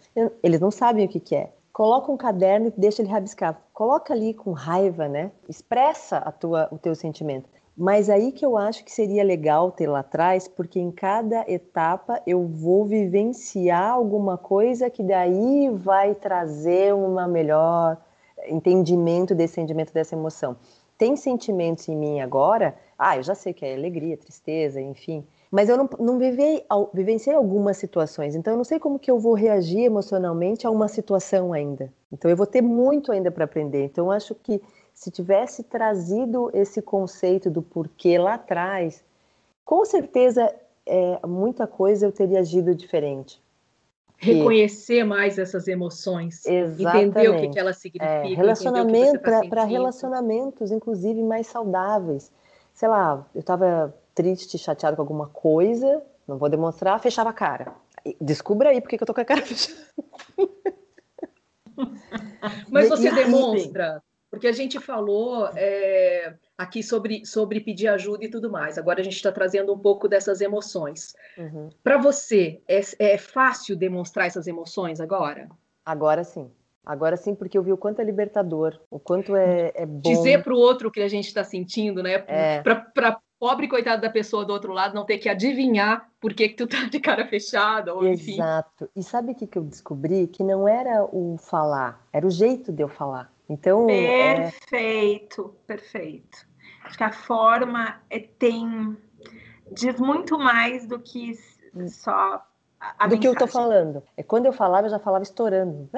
Eles 0.42 0.60
não 0.60 0.72
sabem 0.72 1.06
o 1.06 1.10
que, 1.10 1.20
que 1.20 1.36
é. 1.36 1.51
Coloca 1.74 2.12
um 2.12 2.18
caderno 2.18 2.68
e 2.68 2.74
deixa 2.75 3.01
ele 3.01 3.10
rabiscar. 3.10 3.62
Coloca 3.74 4.13
ali 4.13 4.34
com 4.34 4.51
raiva, 4.51 5.08
né? 5.08 5.32
Expressa 5.48 6.18
a 6.18 6.32
tua, 6.32 6.68
o 6.72 6.78
teu 6.78 6.94
sentimento. 6.96 7.50
Mas 7.78 8.10
aí 8.10 8.34
que 8.34 8.46
eu 8.46 8.58
acho 8.58 8.84
que 8.84 8.92
seria 8.92 9.24
legal 9.24 9.72
ter 9.72 9.88
lá 9.88 10.00
atrás, 10.00 10.50
porque 10.50 10.80
em 10.80 10.92
cada 10.92 11.46
etapa 11.48 12.22
eu 12.28 12.46
vou 12.46 12.86
vivenciar 12.86 13.92
alguma 13.92 14.38
coisa 14.38 14.89
que 14.89 15.01
daí 15.01 15.70
vai 15.70 16.13
trazer 16.13 16.94
uma 16.94 17.25
melhor 17.25 17.98
entendimento 18.48 19.34
desse 19.34 19.54
sentimento, 19.54 19.94
dessa 19.94 20.16
emoção. 20.16 20.58
Tem 20.98 21.16
sentimentos 21.16 21.88
em 21.88 21.96
mim 21.96 22.20
agora 22.20 22.75
ah, 23.00 23.15
eu 23.15 23.24
já 23.24 23.34
sei 23.34 23.53
que 23.53 23.65
é 23.65 23.74
alegria, 23.74 24.18
tristeza, 24.18 24.82
enfim. 24.82 25.25
Mas 25.50 25.70
eu 25.70 25.77
não, 25.77 25.89
não 25.98 26.20
vivei, 26.20 26.65
vivenciei 26.94 27.34
algumas 27.34 27.77
situações, 27.77 28.36
então 28.36 28.53
eu 28.53 28.58
não 28.58 28.65
sei 28.65 28.77
como 28.77 29.00
que 29.00 29.10
eu 29.10 29.18
vou 29.18 29.34
reagir 29.34 29.86
emocionalmente 29.86 30.68
a 30.68 30.70
uma 30.70 30.89
situação 30.89 31.53
ainda. 31.53 31.91
Então 32.12 32.29
eu 32.29 32.36
vou 32.36 32.46
ter 32.46 32.62
muito 32.62 33.13
ainda 33.13 33.32
para 33.32 33.46
aprender. 33.46 33.86
Então 33.86 34.08
eu 34.08 34.12
acho 34.12 34.36
que 34.36 34.62
se 34.94 35.10
tivesse 35.10 35.63
trazido 35.63 36.51
esse 36.53 36.82
conceito 36.82 37.50
do 37.50 37.62
porquê 37.62 38.18
lá 38.18 38.34
atrás, 38.34 39.01
com 39.63 39.86
certeza 39.86 40.53
é, 40.86 41.25
muita 41.25 41.65
coisa 41.65 42.06
eu 42.06 42.12
teria 42.12 42.41
agido 42.41 42.75
diferente. 42.75 43.41
Reconhecer 44.18 45.06
mais 45.06 45.39
essas 45.39 45.70
emoções, 45.70 46.46
Exatamente. 46.46 47.08
entender 47.08 47.29
o 47.29 47.39
que, 47.39 47.48
que 47.48 47.60
elas 47.60 47.77
significam. 47.77 48.29
É, 48.29 48.36
relacionamento 48.36 49.20
para 49.22 49.63
relacionamentos, 49.63 50.70
inclusive 50.70 51.24
mais 51.24 51.48
saudáveis 51.48 52.29
sei 52.79 52.88
lá, 52.88 53.27
eu 53.36 53.41
estava 53.41 53.93
triste, 54.15 54.57
chateado 54.57 54.95
com 54.95 55.01
alguma 55.01 55.27
coisa, 55.27 56.01
não 56.25 56.38
vou 56.38 56.48
demonstrar, 56.48 56.98
fechava 57.01 57.29
a 57.29 57.33
cara. 57.33 57.74
Descubra 58.21 58.69
aí 58.69 58.79
porque 58.79 58.98
que 58.98 59.03
eu 59.03 59.07
tô 59.07 59.13
com 59.13 59.19
a 59.19 59.25
cara 59.25 59.41
fechada. 59.45 59.86
Mas 62.69 62.88
você 62.88 63.12
demonstra, 63.12 64.01
porque 64.31 64.48
a 64.48 64.53
gente 64.53 64.79
falou 64.79 65.50
é, 65.57 66.36
aqui 66.57 66.81
sobre, 66.81 67.25
sobre 67.25 67.59
pedir 67.59 67.89
ajuda 67.89 68.24
e 68.24 68.29
tudo 68.29 68.50
mais. 68.50 68.77
Agora 68.77 69.01
a 69.01 69.03
gente 69.03 69.17
está 69.17 69.29
trazendo 69.29 69.74
um 69.74 69.79
pouco 69.79 70.07
dessas 70.07 70.39
emoções. 70.39 71.13
Uhum. 71.38 71.67
Para 71.83 71.98
você, 71.98 72.62
é, 72.65 72.79
é 72.98 73.17
fácil 73.17 73.75
demonstrar 73.75 74.27
essas 74.27 74.48
emoções 74.48 75.01
agora? 75.01 75.50
Agora 75.86 76.24
sim. 76.24 76.50
Agora 76.89 77.15
sim, 77.15 77.36
porque 77.36 77.55
eu 77.55 77.62
vi 77.62 77.72
o 77.72 77.77
quanto 77.77 78.01
é 78.01 78.03
libertador, 78.03 78.79
o 78.89 78.98
quanto 78.98 79.36
é, 79.36 79.72
é 79.75 79.86
bom. 79.86 80.01
Dizer 80.01 80.43
para 80.43 80.55
o 80.55 80.58
outro 80.58 80.88
o 80.88 80.91
que 80.91 81.00
a 81.00 81.08
gente 81.08 81.27
está 81.27 81.43
sentindo, 81.43 82.01
né? 82.01 82.24
É. 82.25 82.63
Para 82.63 83.22
pobre 83.39 83.67
coitado 83.67 84.01
da 84.01 84.10
pessoa 84.10 84.43
do 84.43 84.51
outro 84.51 84.74
lado 84.74 84.96
não 84.96 85.05
ter 85.05 85.19
que 85.19 85.29
adivinhar 85.29 86.10
por 86.19 86.34
que, 86.34 86.50
que 86.50 86.55
tu 86.55 86.65
tá 86.65 86.86
de 86.86 87.00
cara 87.00 87.27
fechada, 87.27 87.93
ou 87.93 88.08
enfim. 88.08 88.34
Exato. 88.34 88.89
E 88.96 89.03
sabe 89.03 89.34
o 89.34 89.36
que, 89.36 89.46
que 89.46 89.60
eu 89.60 89.63
descobri? 89.63 90.25
Que 90.25 90.43
não 90.43 90.67
era 90.67 91.05
o 91.05 91.38
falar, 91.38 92.03
era 92.12 92.25
o 92.25 92.31
jeito 92.31 92.72
de 92.72 92.81
eu 92.81 92.89
falar. 92.89 93.31
Então. 93.48 93.86
Perfeito, 93.86 95.55
é... 95.63 95.67
perfeito. 95.67 96.48
Acho 96.84 96.98
que 96.98 97.03
a 97.03 97.12
forma 97.12 98.01
é, 98.10 98.17
tem. 98.17 98.97
diz 99.71 99.99
muito 99.99 100.39
mais 100.39 100.88
do 100.88 100.99
que 100.99 101.34
hum. 101.75 101.88
só 101.88 102.43
a 102.80 103.08
do 103.08 103.12
mensagem. 103.12 103.20
que 103.20 103.28
eu 103.28 103.36
tô 103.36 103.48
falando. 103.48 104.04
É 104.15 104.24
quando 104.24 104.46
eu 104.46 104.54
falava, 104.54 104.88
eu 104.88 104.92
já 104.92 105.00
falava 105.00 105.24
estourando. 105.24 105.89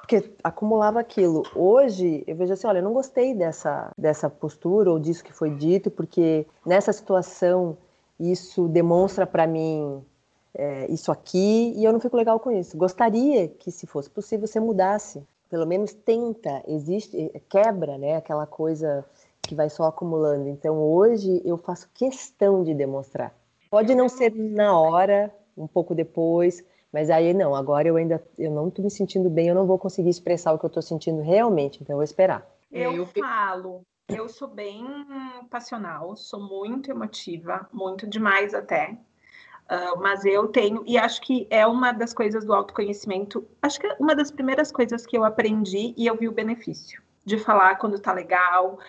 Porque 0.00 0.32
acumulava 0.42 0.98
aquilo. 0.98 1.42
Hoje, 1.54 2.24
eu 2.26 2.34
vejo 2.34 2.52
assim, 2.52 2.66
olha, 2.66 2.78
eu 2.78 2.82
não 2.82 2.92
gostei 2.92 3.34
dessa, 3.34 3.92
dessa 3.96 4.30
postura 4.30 4.90
ou 4.90 4.98
disso 4.98 5.22
que 5.22 5.32
foi 5.32 5.50
dito, 5.50 5.90
porque 5.90 6.46
nessa 6.64 6.92
situação 6.92 7.76
isso 8.18 8.68
demonstra 8.68 9.26
para 9.26 9.46
mim 9.46 10.04
é, 10.54 10.90
isso 10.90 11.12
aqui 11.12 11.72
e 11.76 11.84
eu 11.84 11.92
não 11.92 12.00
fico 12.00 12.16
legal 12.16 12.40
com 12.40 12.50
isso. 12.50 12.76
Gostaria 12.76 13.48
que, 13.48 13.70
se 13.70 13.86
fosse 13.86 14.10
possível, 14.10 14.46
você 14.46 14.58
mudasse. 14.58 15.22
Pelo 15.48 15.66
menos 15.66 15.92
tenta, 15.92 16.62
existe, 16.66 17.30
quebra, 17.48 17.98
né? 17.98 18.16
Aquela 18.16 18.46
coisa 18.46 19.04
que 19.42 19.54
vai 19.54 19.68
só 19.68 19.84
acumulando. 19.84 20.48
Então, 20.48 20.78
hoje 20.78 21.42
eu 21.44 21.56
faço 21.58 21.88
questão 21.92 22.62
de 22.62 22.72
demonstrar. 22.72 23.34
Pode 23.70 23.94
não 23.94 24.08
ser 24.08 24.34
na 24.34 24.76
hora, 24.76 25.32
um 25.56 25.66
pouco 25.66 25.94
depois, 25.94 26.64
mas 26.92 27.08
aí 27.08 27.32
não, 27.32 27.54
agora 27.54 27.86
eu 27.86 27.96
ainda 27.96 28.22
eu 28.36 28.50
não 28.50 28.68
estou 28.68 28.84
me 28.84 28.90
sentindo 28.90 29.30
bem, 29.30 29.48
eu 29.48 29.54
não 29.54 29.66
vou 29.66 29.78
conseguir 29.78 30.10
expressar 30.10 30.52
o 30.52 30.58
que 30.58 30.64
eu 30.64 30.68
estou 30.68 30.82
sentindo 30.82 31.22
realmente, 31.22 31.80
então 31.80 31.94
eu 31.94 31.98
vou 31.98 32.04
esperar. 32.04 32.44
Eu, 32.70 32.92
eu 32.92 33.06
falo, 33.06 33.82
eu 34.08 34.28
sou 34.28 34.48
bem 34.48 34.84
passional, 35.48 36.16
sou 36.16 36.40
muito 36.40 36.90
emotiva, 36.90 37.68
muito 37.72 38.06
demais 38.06 38.54
até. 38.54 38.98
Uh, 39.70 39.96
mas 40.00 40.24
eu 40.24 40.48
tenho, 40.48 40.82
e 40.84 40.98
acho 40.98 41.20
que 41.20 41.46
é 41.48 41.64
uma 41.64 41.92
das 41.92 42.12
coisas 42.12 42.44
do 42.44 42.52
autoconhecimento, 42.52 43.46
acho 43.62 43.78
que 43.78 43.86
é 43.86 43.96
uma 44.00 44.16
das 44.16 44.32
primeiras 44.32 44.72
coisas 44.72 45.06
que 45.06 45.16
eu 45.16 45.24
aprendi 45.24 45.94
e 45.96 46.08
eu 46.08 46.16
vi 46.16 46.26
o 46.26 46.32
benefício 46.32 47.00
de 47.24 47.38
falar 47.38 47.76
quando 47.76 48.00
tá 48.00 48.12
legal, 48.12 48.80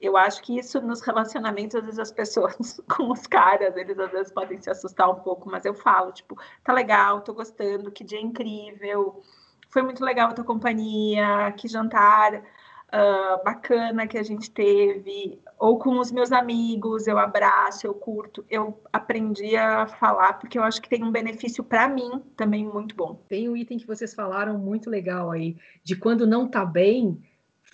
eu 0.00 0.16
acho 0.16 0.42
que 0.42 0.58
isso 0.58 0.80
nos 0.80 1.00
relacionamentos, 1.00 1.76
às 1.76 1.84
vezes 1.84 1.98
as 1.98 2.12
pessoas 2.12 2.80
com 2.96 3.10
os 3.10 3.26
caras, 3.26 3.76
eles 3.76 3.98
às 3.98 4.10
vezes 4.10 4.32
podem 4.32 4.60
se 4.60 4.70
assustar 4.70 5.10
um 5.10 5.16
pouco, 5.16 5.50
mas 5.50 5.64
eu 5.64 5.74
falo, 5.74 6.12
tipo, 6.12 6.36
tá 6.62 6.72
legal, 6.72 7.20
tô 7.22 7.32
gostando, 7.32 7.90
que 7.90 8.04
dia 8.04 8.20
incrível, 8.20 9.22
foi 9.68 9.82
muito 9.82 10.04
legal 10.04 10.30
a 10.30 10.32
tua 10.32 10.44
companhia, 10.44 11.52
que 11.56 11.68
jantar 11.68 12.34
uh, 12.34 13.44
bacana 13.44 14.06
que 14.06 14.18
a 14.18 14.22
gente 14.22 14.50
teve, 14.50 15.40
ou 15.58 15.78
com 15.78 15.98
os 15.98 16.12
meus 16.12 16.32
amigos, 16.32 17.06
eu 17.06 17.18
abraço, 17.18 17.86
eu 17.86 17.94
curto, 17.94 18.44
eu 18.50 18.80
aprendi 18.92 19.56
a 19.56 19.86
falar, 19.86 20.34
porque 20.34 20.58
eu 20.58 20.62
acho 20.62 20.80
que 20.80 20.88
tem 20.88 21.02
um 21.02 21.10
benefício 21.10 21.64
para 21.64 21.88
mim 21.88 22.22
também 22.36 22.64
muito 22.64 22.94
bom. 22.94 23.20
Tem 23.28 23.48
um 23.48 23.56
item 23.56 23.78
que 23.78 23.86
vocês 23.86 24.14
falaram 24.14 24.58
muito 24.58 24.90
legal 24.90 25.30
aí, 25.30 25.56
de 25.82 25.96
quando 25.96 26.26
não 26.26 26.46
tá 26.46 26.64
bem, 26.64 27.20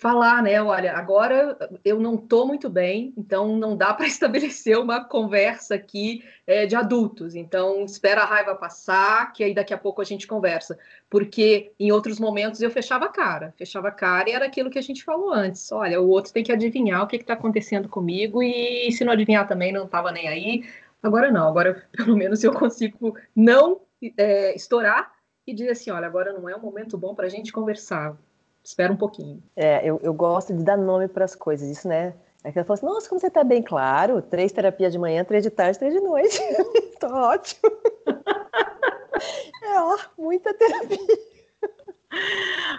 falar, 0.03 0.43
né? 0.43 0.61
Olha, 0.61 0.91
agora 0.97 1.57
eu 1.83 1.97
não 1.97 2.15
estou 2.15 2.45
muito 2.45 2.69
bem, 2.69 3.13
então 3.15 3.55
não 3.55 3.77
dá 3.77 3.93
para 3.93 4.05
estabelecer 4.05 4.77
uma 4.77 5.05
conversa 5.05 5.75
aqui 5.75 6.25
é, 6.45 6.65
de 6.65 6.75
adultos. 6.75 7.35
Então 7.35 7.85
espera 7.85 8.21
a 8.21 8.25
raiva 8.25 8.53
passar, 8.53 9.31
que 9.31 9.45
aí 9.45 9.53
daqui 9.53 9.73
a 9.73 9.77
pouco 9.77 10.01
a 10.01 10.03
gente 10.03 10.27
conversa. 10.27 10.77
Porque 11.09 11.71
em 11.79 11.89
outros 11.93 12.19
momentos 12.19 12.61
eu 12.61 12.69
fechava 12.69 13.05
a 13.05 13.09
cara, 13.09 13.53
fechava 13.57 13.87
a 13.87 13.91
cara 13.91 14.29
e 14.29 14.33
era 14.33 14.45
aquilo 14.45 14.69
que 14.69 14.77
a 14.77 14.81
gente 14.81 15.05
falou 15.05 15.31
antes. 15.31 15.71
Olha, 15.71 16.01
o 16.01 16.09
outro 16.09 16.33
tem 16.33 16.43
que 16.43 16.51
adivinhar 16.51 17.01
o 17.01 17.07
que 17.07 17.15
está 17.15 17.33
acontecendo 17.33 17.87
comigo 17.87 18.43
e 18.43 18.91
se 18.91 19.05
não 19.05 19.13
adivinhar 19.13 19.47
também 19.47 19.71
não 19.71 19.85
estava 19.85 20.11
nem 20.11 20.27
aí. 20.27 20.65
Agora 21.01 21.31
não, 21.31 21.47
agora 21.47 21.87
pelo 21.95 22.17
menos 22.17 22.43
eu 22.43 22.51
consigo 22.51 23.15
não 23.33 23.81
é, 24.17 24.53
estourar 24.53 25.13
e 25.47 25.53
dizer 25.53 25.71
assim, 25.71 25.91
olha, 25.91 26.07
agora 26.07 26.33
não 26.33 26.49
é 26.49 26.55
um 26.57 26.61
momento 26.61 26.97
bom 26.97 27.15
para 27.15 27.27
a 27.27 27.29
gente 27.29 27.53
conversar 27.53 28.17
espera 28.63 28.93
um 28.93 28.97
pouquinho. 28.97 29.43
É, 29.55 29.87
eu, 29.87 29.99
eu 30.01 30.13
gosto 30.13 30.53
de 30.53 30.63
dar 30.63 30.77
nome 30.77 31.07
para 31.07 31.25
as 31.25 31.35
coisas, 31.35 31.69
isso, 31.69 31.87
né? 31.87 32.13
É 32.43 32.51
que 32.51 32.59
ela 32.59 32.65
falou 32.65 32.75
assim, 32.75 32.85
nossa, 32.85 33.09
como 33.09 33.21
você 33.21 33.29
tá 33.29 33.43
bem 33.43 33.61
claro, 33.61 34.21
três 34.21 34.51
terapias 34.51 34.91
de 34.91 34.99
manhã, 34.99 35.23
três 35.23 35.43
de 35.43 35.49
tarde, 35.49 35.79
três 35.79 35.93
de 35.93 36.01
noite. 36.01 36.39
Tô 36.99 37.07
ótimo. 37.07 37.71
é, 39.63 39.79
ó, 39.79 39.97
muita 40.17 40.53
terapia. 40.53 40.97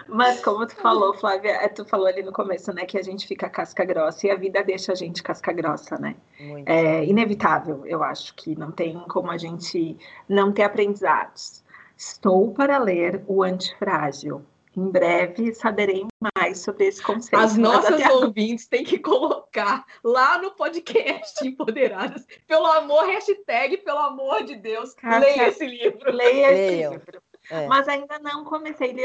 Mas 0.07 0.41
como 0.41 0.65
tu 0.65 0.75
falou, 0.75 1.13
Flávia, 1.13 1.51
é, 1.51 1.67
tu 1.67 1.83
falou 1.85 2.07
ali 2.07 2.23
no 2.23 2.31
começo, 2.31 2.71
né, 2.71 2.85
que 2.85 2.97
a 2.97 3.01
gente 3.01 3.27
fica 3.27 3.49
casca 3.49 3.83
grossa 3.83 4.27
e 4.27 4.31
a 4.31 4.35
vida 4.35 4.63
deixa 4.63 4.91
a 4.91 4.95
gente 4.95 5.21
casca 5.21 5.51
grossa, 5.51 5.97
né? 5.97 6.15
Muito. 6.39 6.69
É 6.69 7.03
inevitável, 7.03 7.85
eu 7.85 8.03
acho 8.03 8.33
que 8.35 8.57
não 8.57 8.71
tem 8.71 8.97
como 9.09 9.31
a 9.31 9.37
gente 9.37 9.97
não 10.29 10.51
ter 10.53 10.63
aprendizados. 10.63 11.63
Estou 11.97 12.53
para 12.53 12.77
ler 12.77 13.23
o 13.27 13.43
Antifrágil, 13.43 14.45
em 14.77 14.89
breve 14.89 15.53
saberei 15.53 16.05
mais 16.35 16.59
sobre 16.59 16.87
esse 16.87 17.01
conceito. 17.01 17.41
As 17.41 17.57
nossas 17.57 18.05
ouvintes 18.09 18.67
têm 18.67 18.83
que 18.83 18.99
colocar 18.99 19.85
lá 20.03 20.37
no 20.37 20.51
podcast 20.51 21.35
Empoderadas. 21.47 22.25
Pelo 22.47 22.65
amor, 22.65 23.05
hashtag, 23.05 23.77
pelo 23.77 23.99
amor 23.99 24.43
de 24.43 24.55
Deus, 24.55 24.93
Cara, 24.95 25.19
leia 25.19 25.47
esse 25.47 25.65
livro. 25.65 26.11
Leia 26.11 26.51
esse 26.51 26.89
livro. 26.89 27.21
É. 27.49 27.67
Mas 27.67 27.87
ainda 27.87 28.17
não 28.19 28.43
comecei, 28.43 28.91
li, 28.91 29.03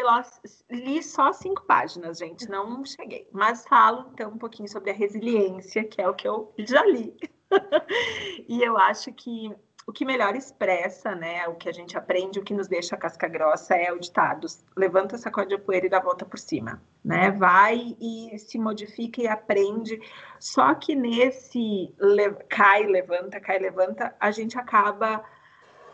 li 0.71 1.03
só 1.03 1.33
cinco 1.33 1.63
páginas, 1.67 2.19
gente, 2.19 2.49
não 2.49 2.85
cheguei. 2.85 3.29
Mas 3.33 3.67
falo 3.67 4.11
então 4.13 4.31
um 4.31 4.39
pouquinho 4.39 4.69
sobre 4.69 4.91
a 4.91 4.95
resiliência, 4.95 5.85
que 5.85 6.01
é 6.01 6.09
o 6.09 6.15
que 6.15 6.27
eu 6.27 6.53
já 6.59 6.85
li. 6.87 7.15
e 8.49 8.63
eu 8.63 8.79
acho 8.79 9.13
que 9.13 9.55
o 9.91 9.93
que 9.93 10.05
melhor 10.05 10.37
expressa, 10.37 11.17
né, 11.17 11.49
o 11.49 11.57
que 11.57 11.69
a 11.69 11.73
gente 11.73 11.99
aprende, 11.99 12.39
o 12.39 12.45
que 12.45 12.55
nos 12.55 12.69
deixa 12.69 12.97
casca 12.97 13.27
grossa 13.27 13.75
é 13.75 13.93
o 13.93 13.99
ditado: 13.99 14.47
levanta, 14.77 15.19
sacode 15.19 15.53
a 15.53 15.59
poeira 15.59 15.87
e 15.87 15.91
dá 15.91 15.99
a 15.99 16.03
volta 16.03 16.25
por 16.25 16.39
cima, 16.39 16.81
né? 17.05 17.33
Vai 17.33 17.97
e 18.01 18.39
se 18.39 18.57
modifica 18.57 19.21
e 19.21 19.27
aprende. 19.27 20.01
Só 20.39 20.75
que 20.77 20.95
nesse 20.95 21.93
le 21.99 22.31
cai, 22.49 22.87
levanta, 22.87 23.41
cai, 23.41 23.59
levanta, 23.59 24.15
a 24.21 24.31
gente 24.31 24.57
acaba 24.57 25.25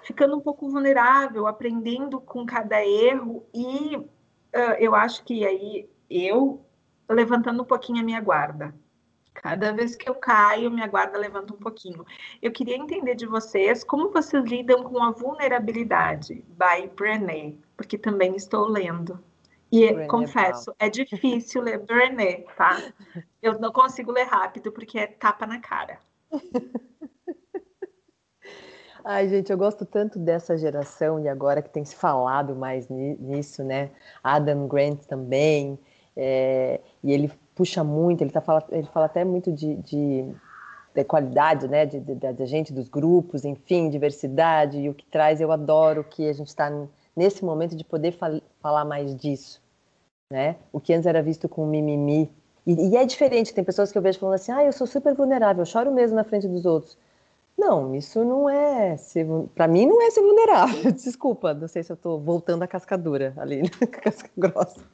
ficando 0.03 0.37
um 0.37 0.41
pouco 0.41 0.69
vulnerável, 0.69 1.47
aprendendo 1.47 2.21
com 2.21 2.45
cada 2.45 2.85
erro 2.85 3.47
e 3.55 3.97
uh, 3.97 4.77
eu 4.79 4.95
acho 4.95 5.25
que 5.25 5.47
aí 5.47 5.89
eu 6.11 6.63
levantando 7.09 7.63
um 7.63 7.67
pouquinho 7.67 8.03
a 8.03 8.05
minha 8.05 8.21
guarda, 8.21 8.75
Cada 9.43 9.73
vez 9.73 9.95
que 9.95 10.09
eu 10.09 10.15
caio, 10.15 10.71
minha 10.71 10.87
guarda 10.87 11.19
levanta 11.19 11.53
um 11.53 11.59
pouquinho. 11.59 12.07
Eu 12.41 12.51
queria 12.51 12.77
entender 12.77 13.15
de 13.15 13.27
vocês 13.27 13.85
como 13.85 14.11
vocês 14.11 14.43
lidam 14.45 14.83
com 14.83 15.03
a 15.03 15.11
vulnerabilidade, 15.11 16.43
by 16.49 16.89
Brené, 16.97 17.55
porque 17.77 17.99
também 17.99 18.35
estou 18.35 18.67
lendo. 18.67 19.23
E 19.71 19.87
Brené, 19.93 20.07
confesso, 20.07 20.75
é 20.79 20.89
difícil 20.89 21.63
ler 21.63 21.81
Brené, 21.81 22.45
tá? 22.57 22.83
Eu 23.43 23.59
não 23.61 23.71
consigo 23.73 24.11
ler 24.11 24.25
rápido 24.25 24.73
porque 24.73 24.99
é 24.99 25.07
tapa 25.07 25.47
na 25.47 25.61
cara. 25.61 25.99
Ai, 29.05 29.29
gente, 29.29 29.53
eu 29.53 29.59
gosto 29.59 29.85
tanto 29.85 30.19
dessa 30.19 30.57
geração 30.57 31.21
e 31.21 31.29
agora 31.29 31.63
que 31.63 31.71
tem 31.71 31.85
se 31.85 31.95
falado 31.95 32.57
mais 32.57 32.89
nisso, 32.89 33.63
né? 33.63 33.91
Adam 34.25 34.67
Grant 34.67 35.05
também, 35.05 35.79
é, 36.17 36.81
e 37.05 37.13
ele 37.13 37.31
puxa 37.57 37.83
muito, 37.83 38.23
ele, 38.23 38.31
tá, 38.31 38.43
ele 38.71 38.87
fala 38.87 39.07
até 39.07 39.25
muito 39.25 39.51
de, 39.51 39.75
de, 39.77 40.31
de 40.95 41.05
qualidade, 41.05 41.67
né, 41.67 41.87
de, 41.87 41.99
de, 41.99 42.47
gente, 42.47 42.73
dos 42.73 42.89
grupos, 42.89 43.47
enfim, 43.47 43.89
diversidade, 43.89 44.79
e 44.79 44.91
o 44.91 44.95
que 44.95 45.07
traz, 45.07 45.41
eu 45.41 45.51
adoro 45.51 46.05
que 46.05 46.29
a 46.29 46.33
gente 46.35 46.49
está 46.49 46.71
nesse 47.17 47.43
momento 47.43 47.75
de 47.75 47.83
poder 47.83 48.13
fal 48.13 48.41
falar 48.61 48.85
mais 48.85 49.17
disso, 49.17 49.63
né, 50.31 50.57
o 50.71 50.79
que 50.79 50.93
antes 50.93 51.07
era 51.07 51.23
visto 51.23 51.49
com 51.49 51.67
mimimi, 51.67 52.31
e, 52.67 52.91
e, 52.91 52.97
é 52.97 53.07
diferente, 53.07 53.55
tem 53.55 53.65
pessoas 53.65 53.91
que 53.91 53.97
eu 53.97 54.03
vejo 54.03 54.19
falando 54.19 54.35
assim, 54.35 54.53
ah, 54.53 54.63
eu 54.63 54.73
sou 54.73 54.87
super 54.87 55.15
vulnerável, 55.15 55.63
eu 55.63 55.67
choro 55.67 55.91
mesmo 55.91 56.17
na 56.17 56.25
frente 56.25 56.49
dos 56.49 56.67
outros. 56.67 56.99
Não, 57.57 57.95
isso 57.95 58.23
não 58.23 58.51
é 58.51 58.97
ser, 58.99 59.27
para 59.55 59.67
mim 59.67 59.87
não 59.87 60.03
é 60.03 60.11
ser 60.11 60.21
vulnerável, 60.21 60.93
desculpa, 60.93 61.55
não 61.55 61.69
sei 61.69 61.83
se 61.83 61.91
eu 61.91 61.95
estou 61.95 62.21
voltando 62.21 62.65
à 62.65 62.67
cascadura 62.67 63.33
ali, 63.39 63.63
casca 64.03 64.29
grossa. 64.37 64.85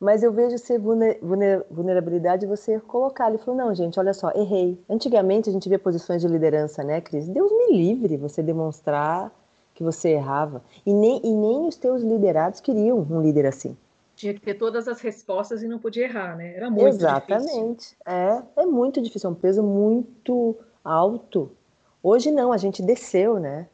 Mas 0.00 0.22
eu 0.22 0.32
vejo 0.32 0.56
ser 0.56 0.80
vulnerabilidade 0.80 2.46
você 2.46 2.80
colocar. 2.80 3.28
Ele 3.28 3.36
falou: 3.36 3.54
não, 3.54 3.74
gente, 3.74 4.00
olha 4.00 4.14
só, 4.14 4.30
errei. 4.30 4.82
Antigamente 4.88 5.50
a 5.50 5.52
gente 5.52 5.68
via 5.68 5.78
posições 5.78 6.22
de 6.22 6.28
liderança, 6.28 6.82
né, 6.82 7.02
Cris? 7.02 7.28
Deus 7.28 7.52
me 7.52 7.76
livre 7.76 8.16
você 8.16 8.42
demonstrar 8.42 9.30
que 9.74 9.84
você 9.84 10.10
errava. 10.10 10.62
E 10.86 10.94
nem, 10.94 11.20
e 11.22 11.34
nem 11.34 11.66
os 11.66 11.76
teus 11.76 12.02
liderados 12.02 12.60
queriam 12.60 12.98
um 12.98 13.20
líder 13.20 13.44
assim. 13.44 13.76
Tinha 14.16 14.32
que 14.32 14.40
ter 14.40 14.54
todas 14.54 14.88
as 14.88 15.00
respostas 15.00 15.62
e 15.62 15.68
não 15.68 15.78
podia 15.78 16.04
errar, 16.04 16.34
né? 16.34 16.54
Era 16.54 16.70
muito 16.70 16.86
Exatamente. 16.86 17.44
difícil. 17.44 17.76
Exatamente. 18.06 18.46
É, 18.56 18.62
é 18.62 18.66
muito 18.66 19.02
difícil, 19.02 19.28
é 19.28 19.32
um 19.32 19.36
peso 19.36 19.62
muito 19.62 20.56
alto. 20.82 21.50
Hoje 22.02 22.30
não, 22.30 22.52
a 22.52 22.56
gente 22.56 22.82
desceu, 22.82 23.38
né? 23.38 23.68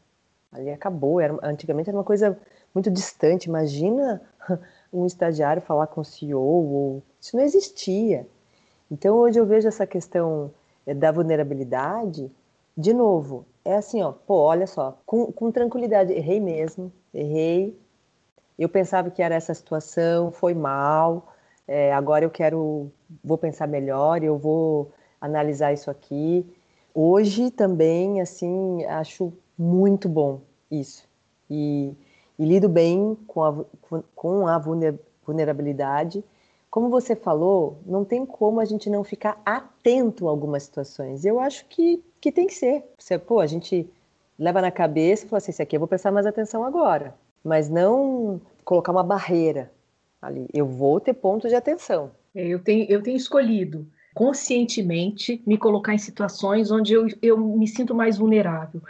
Ali 0.50 0.70
acabou. 0.70 1.20
Era, 1.20 1.38
antigamente 1.42 1.88
era 1.88 1.96
uma 1.96 2.04
coisa 2.04 2.36
muito 2.74 2.90
distante. 2.90 3.48
Imagina 3.48 4.20
um 5.02 5.06
estagiário 5.06 5.62
falar 5.62 5.86
com 5.88 6.00
o 6.00 6.04
CEO, 6.04 6.40
ou... 6.40 7.02
isso 7.20 7.36
não 7.36 7.44
existia. 7.44 8.26
Então 8.90 9.16
hoje 9.16 9.38
eu 9.38 9.46
vejo 9.46 9.68
essa 9.68 9.86
questão 9.86 10.50
eh, 10.86 10.94
da 10.94 11.12
vulnerabilidade, 11.12 12.30
de 12.76 12.92
novo, 12.92 13.46
é 13.64 13.76
assim, 13.76 14.02
ó, 14.02 14.12
pô, 14.12 14.34
olha 14.34 14.66
só, 14.66 14.98
com, 15.06 15.32
com 15.32 15.50
tranquilidade, 15.50 16.12
errei 16.12 16.40
mesmo, 16.40 16.92
errei, 17.12 17.76
eu 18.58 18.68
pensava 18.68 19.10
que 19.10 19.22
era 19.22 19.34
essa 19.34 19.52
situação, 19.54 20.30
foi 20.30 20.54
mal, 20.54 21.32
é, 21.66 21.92
agora 21.92 22.24
eu 22.24 22.30
quero, 22.30 22.90
vou 23.24 23.36
pensar 23.36 23.66
melhor, 23.66 24.22
eu 24.22 24.38
vou 24.38 24.92
analisar 25.20 25.72
isso 25.72 25.90
aqui. 25.90 26.46
Hoje 26.94 27.50
também, 27.50 28.20
assim, 28.20 28.84
acho 28.84 29.32
muito 29.58 30.08
bom 30.08 30.40
isso. 30.70 31.06
E 31.50 31.92
e 32.38 32.44
lido 32.44 32.68
bem 32.68 33.16
com 33.26 33.42
a, 33.42 33.64
com 34.14 34.46
a 34.46 34.58
vulnerabilidade. 35.24 36.22
Como 36.70 36.90
você 36.90 37.16
falou, 37.16 37.78
não 37.86 38.04
tem 38.04 38.26
como 38.26 38.60
a 38.60 38.64
gente 38.64 38.90
não 38.90 39.02
ficar 39.02 39.40
atento 39.44 40.26
a 40.26 40.30
algumas 40.30 40.64
situações. 40.64 41.24
Eu 41.24 41.40
acho 41.40 41.64
que, 41.66 42.02
que 42.20 42.30
tem 42.30 42.46
que 42.46 42.54
ser. 42.54 42.84
Você, 42.98 43.18
pô, 43.18 43.40
a 43.40 43.46
gente 43.46 43.88
leva 44.38 44.60
na 44.60 44.70
cabeça 44.70 45.24
e 45.24 45.28
fala 45.28 45.38
assim, 45.38 45.50
isso 45.50 45.62
aqui 45.62 45.76
eu 45.76 45.80
vou 45.80 45.88
prestar 45.88 46.12
mais 46.12 46.26
atenção 46.26 46.64
agora. 46.64 47.14
Mas 47.42 47.70
não 47.70 48.40
colocar 48.64 48.92
uma 48.92 49.02
barreira 49.02 49.70
ali. 50.20 50.46
Eu 50.52 50.66
vou 50.66 51.00
ter 51.00 51.14
pontos 51.14 51.50
de 51.50 51.56
atenção. 51.56 52.10
É, 52.34 52.46
eu 52.46 52.58
tenho, 52.58 52.84
eu 52.90 53.02
tenho 53.02 53.16
escolhido 53.16 53.86
conscientemente 54.14 55.42
me 55.46 55.58
colocar 55.58 55.94
em 55.94 55.98
situações 55.98 56.70
onde 56.70 56.94
eu, 56.94 57.06
eu 57.20 57.38
me 57.38 57.68
sinto 57.68 57.94
mais 57.94 58.16
vulnerável 58.16 58.82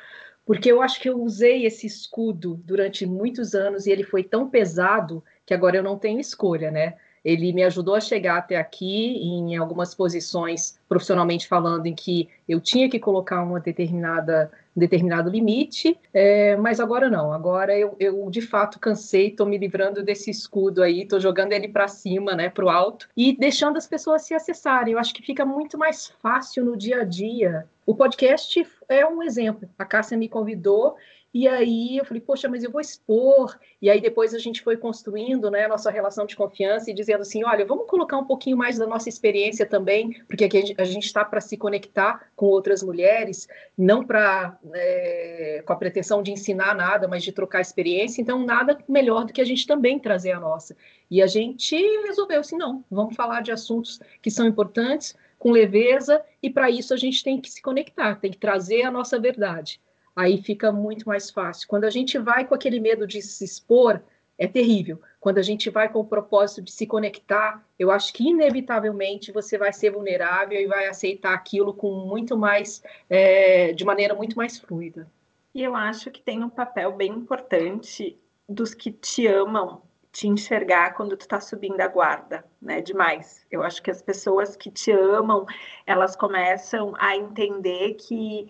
porque 0.47 0.71
eu 0.71 0.81
acho 0.81 1.01
que 1.01 1.11
eu 1.11 1.21
usei 1.21 1.67
esse 1.67 1.89
escudo 1.89 2.55
durante 2.65 3.05
muitos 3.05 3.53
anos 3.53 3.85
e 3.85 3.91
ele 3.91 4.05
foi 4.05 4.23
tão 4.23 4.49
pesado 4.49 5.23
que 5.45 5.53
agora 5.53 5.77
eu 5.77 5.83
não 5.83 5.99
tenho 5.99 6.21
escolha, 6.21 6.71
né? 6.71 6.95
Ele 7.25 7.53
me 7.53 7.65
ajudou 7.65 7.97
a 7.97 8.01
chegar 8.01 8.39
até 8.39 8.57
aqui 8.57 9.17
em 9.17 9.57
algumas 9.57 9.93
posições, 9.93 10.79
profissionalmente 10.89 11.49
falando, 11.49 11.87
em 11.87 11.95
que 11.95 12.29
eu 12.49 12.61
tinha 12.61 12.89
que 12.89 13.01
colocar 13.01 13.43
uma 13.43 13.59
determinada 13.59 14.49
determinado 14.77 15.31
limite, 15.31 15.99
é, 16.13 16.57
mas 16.57 16.79
agora 16.79 17.09
não. 17.09 17.33
Agora 17.33 17.77
eu, 17.77 17.97
eu 17.99 18.29
de 18.31 18.41
fato 18.41 18.79
cansei, 18.79 19.29
estou 19.29 19.47
me 19.47 19.57
livrando 19.57 20.03
desse 20.03 20.31
escudo 20.31 20.83
aí, 20.83 21.03
estou 21.03 21.19
jogando 21.19 21.53
ele 21.53 21.69
para 21.69 21.89
cima, 21.89 22.35
né, 22.35 22.51
para 22.51 22.65
o 22.65 22.69
alto 22.69 23.09
e 23.17 23.37
deixando 23.37 23.77
as 23.77 23.87
pessoas 23.87 24.23
se 24.23 24.35
acessarem. 24.35 24.93
Eu 24.93 24.99
acho 24.99 25.15
que 25.15 25.23
fica 25.23 25.45
muito 25.45 25.79
mais 25.79 26.09
fácil 26.21 26.65
no 26.65 26.77
dia 26.77 27.01
a 27.01 27.05
dia. 27.05 27.67
O 27.87 27.95
podcast 27.95 28.67
é 28.89 29.07
um 29.07 29.23
exemplo. 29.23 29.69
A 29.79 29.85
Cássia 29.85 30.19
me 30.19 30.29
convidou 30.29 30.97
e 31.39 31.47
aí 31.47 31.99
eu 31.99 32.05
falei, 32.07 32.23
poxa, 32.23 32.49
mas 32.49 32.65
eu 32.65 32.71
vou 32.71 32.81
expor. 32.81 33.59
E 33.83 33.91
aí 33.91 34.01
depois 34.01 34.33
a 34.33 34.39
gente 34.39 34.63
foi 34.63 34.75
construindo 34.75 35.51
né, 35.51 35.67
a 35.67 35.69
nossa 35.69 35.91
relação 35.91 36.25
de 36.25 36.35
confiança 36.35 36.91
e 36.91 36.95
dizendo 36.95 37.21
assim: 37.21 37.45
olha, 37.45 37.67
vamos 37.67 37.87
colocar 37.87 38.17
um 38.17 38.25
pouquinho 38.25 38.57
mais 38.57 38.79
da 38.79 38.87
nossa 38.87 39.11
experiência 39.11 39.67
também, 39.67 40.15
porque 40.27 40.47
aqui 40.47 40.75
a 40.79 40.85
gente 40.85 41.05
está 41.05 41.23
para 41.27 41.43
se 41.43 41.59
conectar 41.59 42.31
com 42.35 42.47
outras 42.47 42.83
mulheres, 42.83 43.47
não 43.77 44.03
para 44.03 44.59
é, 44.75 45.63
com 45.65 45.73
a 45.73 45.77
pretensão 45.77 46.23
de 46.23 46.33
ensinar 46.33 46.75
nada, 46.75 47.07
mas 47.09 47.23
de 47.23 47.33
trocar 47.33 47.61
experiência. 47.61 48.21
Então, 48.21 48.45
nada 48.45 48.79
melhor 48.89 49.25
do 49.25 49.33
que 49.33 49.41
a 49.41 49.45
gente 49.45 49.67
também 49.67 49.99
trazer 49.99 50.33
a 50.33 50.41
nossa. 50.41 50.77
E 51.11 51.23
a 51.23 51.27
gente 51.27 51.77
resolveu 52.07 52.41
assim: 52.41 52.57
não, 52.57 52.85
vamos 52.91 53.15
falar 53.15 53.43
de 53.43 53.53
assuntos 53.53 54.01
que 54.21 54.31
são 54.31 54.47
importantes, 54.47 55.17
com 55.39 55.51
leveza, 55.51 56.23
e 56.43 56.51
para 56.51 56.71
isso 56.71 56.95
a 56.95 56.97
gente 56.97 57.23
tem 57.23 57.41
que 57.41 57.51
se 57.51 57.63
conectar, 57.63 58.17
tem 58.17 58.31
que 58.31 58.39
trazer 58.39 58.83
a 58.83 58.91
nossa 58.91 59.19
verdade 59.19 59.81
aí 60.17 60.39
fica 60.39 60.73
muito 60.73 61.07
mais 61.07 61.31
fácil. 61.31 61.69
Quando 61.69 61.85
a 61.85 61.91
gente 61.91 62.17
vai 62.17 62.47
com 62.47 62.55
aquele 62.55 62.81
medo 62.81 63.07
de 63.07 63.21
se 63.21 63.45
expor, 63.45 64.01
é 64.39 64.47
terrível. 64.47 65.01
Quando 65.21 65.39
a 65.39 65.43
gente 65.43 65.71
vai 65.71 65.89
com 65.89 66.01
o 66.01 66.05
propósito 66.05 66.63
de 66.63 66.71
se 66.71 66.87
conectar, 66.87 67.65
eu 67.79 67.91
acho 67.91 68.13
que 68.13 68.29
inevitavelmente 68.29 69.33
você 69.33 69.57
vai 69.59 69.73
ser 69.73 69.91
vulnerável 69.91 70.61
e 70.61 70.67
vai 70.67 70.87
aceitar 70.87 71.35
aquilo 71.35 71.73
com 71.73 71.91
muito 72.07 72.37
mais, 72.37 72.83
é, 73.09 73.73
de 73.73 73.85
maneira 73.85 74.15
muito 74.15 74.37
mais 74.37 74.59
fluida. 74.59 75.11
E 75.55 75.63
eu 75.63 75.75
acho 75.75 76.11
que 76.11 76.21
tem 76.21 76.45
um 76.45 76.51
papel 76.51 76.93
bem 76.93 77.11
importante 77.11 78.19
dos 78.49 78.75
que 78.75 78.93
te 78.93 79.27
amam 79.27 79.83
te 80.13 80.27
enxergar 80.27 80.95
quando 80.95 81.15
tu 81.15 81.29
tá 81.29 81.39
subindo 81.41 81.79
a 81.79 81.89
guarda, 81.89 82.43
né? 82.61 82.81
Demais. 82.81 83.45
Eu 83.51 83.63
acho 83.63 83.83
que 83.83 83.91
as 83.91 84.01
pessoas 84.01 84.57
que 84.57 84.71
te 84.71 84.91
amam, 84.91 85.45
elas 85.87 86.17
começam 86.17 86.95
a 86.99 87.15
entender 87.15 87.95
que 87.95 88.49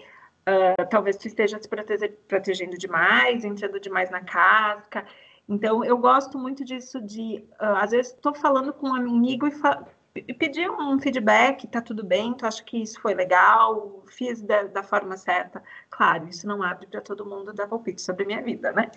Uh, 0.49 0.87
talvez 0.89 1.17
tu 1.17 1.27
esteja 1.27 1.61
se 1.61 1.69
protegendo 2.29 2.79
demais, 2.79 3.45
entrando 3.45 3.81
demais 3.81 4.11
na 4.11 4.21
casca. 4.21 5.05
Então, 5.49 5.85
eu 5.85 5.97
gosto 5.97 6.39
muito 6.39 6.65
disso 6.65 7.01
de, 7.01 7.45
uh, 7.61 7.77
às 7.77 7.91
vezes, 7.93 8.13
estou 8.13 8.35
falando 8.35 8.73
com 8.73 8.89
um 8.89 8.95
amigo 8.95 9.47
e, 9.47 9.53
e 10.27 10.35
pedir 10.35 10.69
um 10.71 10.99
feedback, 10.99 11.67
tá 11.69 11.81
tudo 11.81 12.05
bem, 12.05 12.35
tu 12.35 12.45
acha 12.45 12.63
que 12.65 12.83
isso 12.83 13.01
foi 13.01 13.15
legal, 13.15 14.03
fiz 14.09 14.43
da, 14.43 14.65
da 14.65 14.83
forma 14.83 15.17
certa. 15.17 15.63
Claro, 15.89 16.29
isso 16.29 16.49
não 16.49 16.63
abre 16.63 16.87
para 16.87 17.01
todo 17.01 17.25
mundo 17.25 17.53
dar 17.53 17.69
palpite 17.69 18.03
sobre 18.03 18.25
a 18.25 18.27
minha 18.27 18.43
vida, 18.43 18.73
né? 18.73 18.91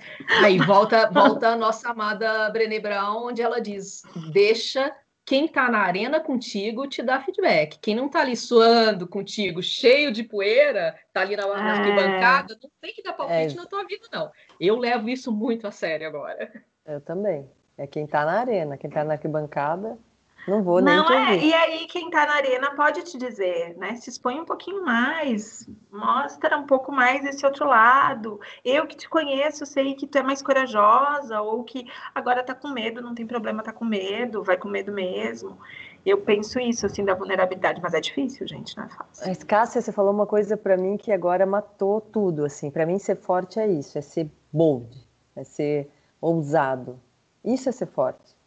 Aí 0.44 0.58
volta, 0.58 1.10
volta 1.12 1.50
a 1.50 1.56
nossa 1.56 1.90
amada 1.90 2.50
Brené 2.50 2.80
Brown, 2.80 3.28
onde 3.28 3.42
ela 3.42 3.62
diz, 3.62 4.04
deixa 4.34 4.94
quem 5.30 5.46
está 5.46 5.70
na 5.70 5.78
arena 5.78 6.20
contigo 6.20 6.88
te 6.88 7.04
dá 7.04 7.22
feedback. 7.22 7.78
Quem 7.78 7.94
não 7.94 8.08
está 8.08 8.22
ali 8.22 8.36
suando 8.36 9.08
contigo, 9.08 9.62
cheio 9.62 10.12
de 10.12 10.24
poeira, 10.24 10.96
está 11.06 11.22
ali 11.22 11.36
na, 11.36 11.46
na 11.46 11.76
é... 11.76 11.78
arquibancada, 11.78 12.58
não 12.60 12.72
tem 12.82 12.92
que 12.96 13.04
dar 13.04 13.14
palpite 13.14 13.54
é... 13.54 13.56
na 13.56 13.68
tua 13.68 13.86
vida, 13.86 14.08
não. 14.12 14.32
Eu 14.60 14.76
levo 14.76 15.08
isso 15.08 15.32
muito 15.32 15.68
a 15.68 15.72
sério 15.72 16.08
agora. 16.08 16.52
Eu 16.84 17.00
também. 17.00 17.48
É 17.78 17.86
quem 17.86 18.06
está 18.06 18.26
na 18.26 18.40
arena, 18.40 18.76
quem 18.76 18.88
está 18.88 19.04
na 19.04 19.14
arquibancada. 19.14 20.00
Não 20.48 20.64
vou 20.64 20.82
nem 20.82 20.96
Não 20.96 21.10
é, 21.12 21.38
e 21.38 21.54
aí 21.54 21.86
quem 21.88 22.10
tá 22.10 22.26
na 22.26 22.34
arena 22.34 22.72
pode 22.76 23.04
te 23.04 23.18
dizer, 23.18 23.76
né? 23.78 23.96
Se 23.96 24.10
expõe 24.10 24.40
um 24.40 24.46
pouquinho 24.46 24.84
mais, 24.84 25.70
mostra 25.92 26.58
um 26.58 26.66
pouco 26.66 26.92
mais 26.92 27.24
esse 27.26 27.46
outro 27.46 27.68
lado. 27.68 28.40
Eu 28.64 28.88
que 28.88 28.96
te 28.96 29.08
conheço, 29.08 29.66
sei 29.66 29.94
que 29.94 30.08
tu 30.08 30.18
é 30.18 30.24
mais 30.24 30.42
corajosa, 30.42 31.42
ou 31.42 31.64
que 31.64 31.86
agora 32.16 32.44
tá 32.44 32.56
com 32.56 32.70
medo, 32.70 33.02
não 33.02 33.14
tem 33.14 33.28
problema 33.28 33.62
tá 33.62 33.72
com 33.72 33.86
medo, 33.86 34.44
vai 34.44 34.58
com 34.58 34.70
medo 34.70 34.92
mesmo. 34.92 35.58
Eu 36.06 36.22
penso 36.22 36.60
isso, 36.60 36.86
assim, 36.86 37.04
da 37.04 37.14
vulnerabilidade, 37.14 37.82
mas 37.82 37.94
é 37.94 38.00
difícil, 38.00 38.48
gente, 38.48 38.76
não 38.78 38.86
é 38.86 38.90
fácil. 38.90 39.46
Cássia, 39.46 39.82
você 39.82 39.92
falou 39.92 40.14
uma 40.14 40.26
coisa 40.26 40.56
para 40.56 40.78
mim 40.78 40.98
que 40.98 41.12
agora 41.12 41.46
matou 41.46 42.00
tudo, 42.00 42.46
assim. 42.46 42.72
Para 42.72 42.86
mim, 42.86 42.98
ser 42.98 43.18
forte 43.18 43.60
é 43.60 43.68
isso, 43.68 43.98
é 43.98 44.02
ser 44.02 44.30
bold, 44.52 44.90
é 45.36 45.44
ser 45.44 45.90
ousado. 46.22 47.00
Isso 47.44 47.70
é 47.70 47.72
ser 47.72 47.88
forte. 47.88 48.39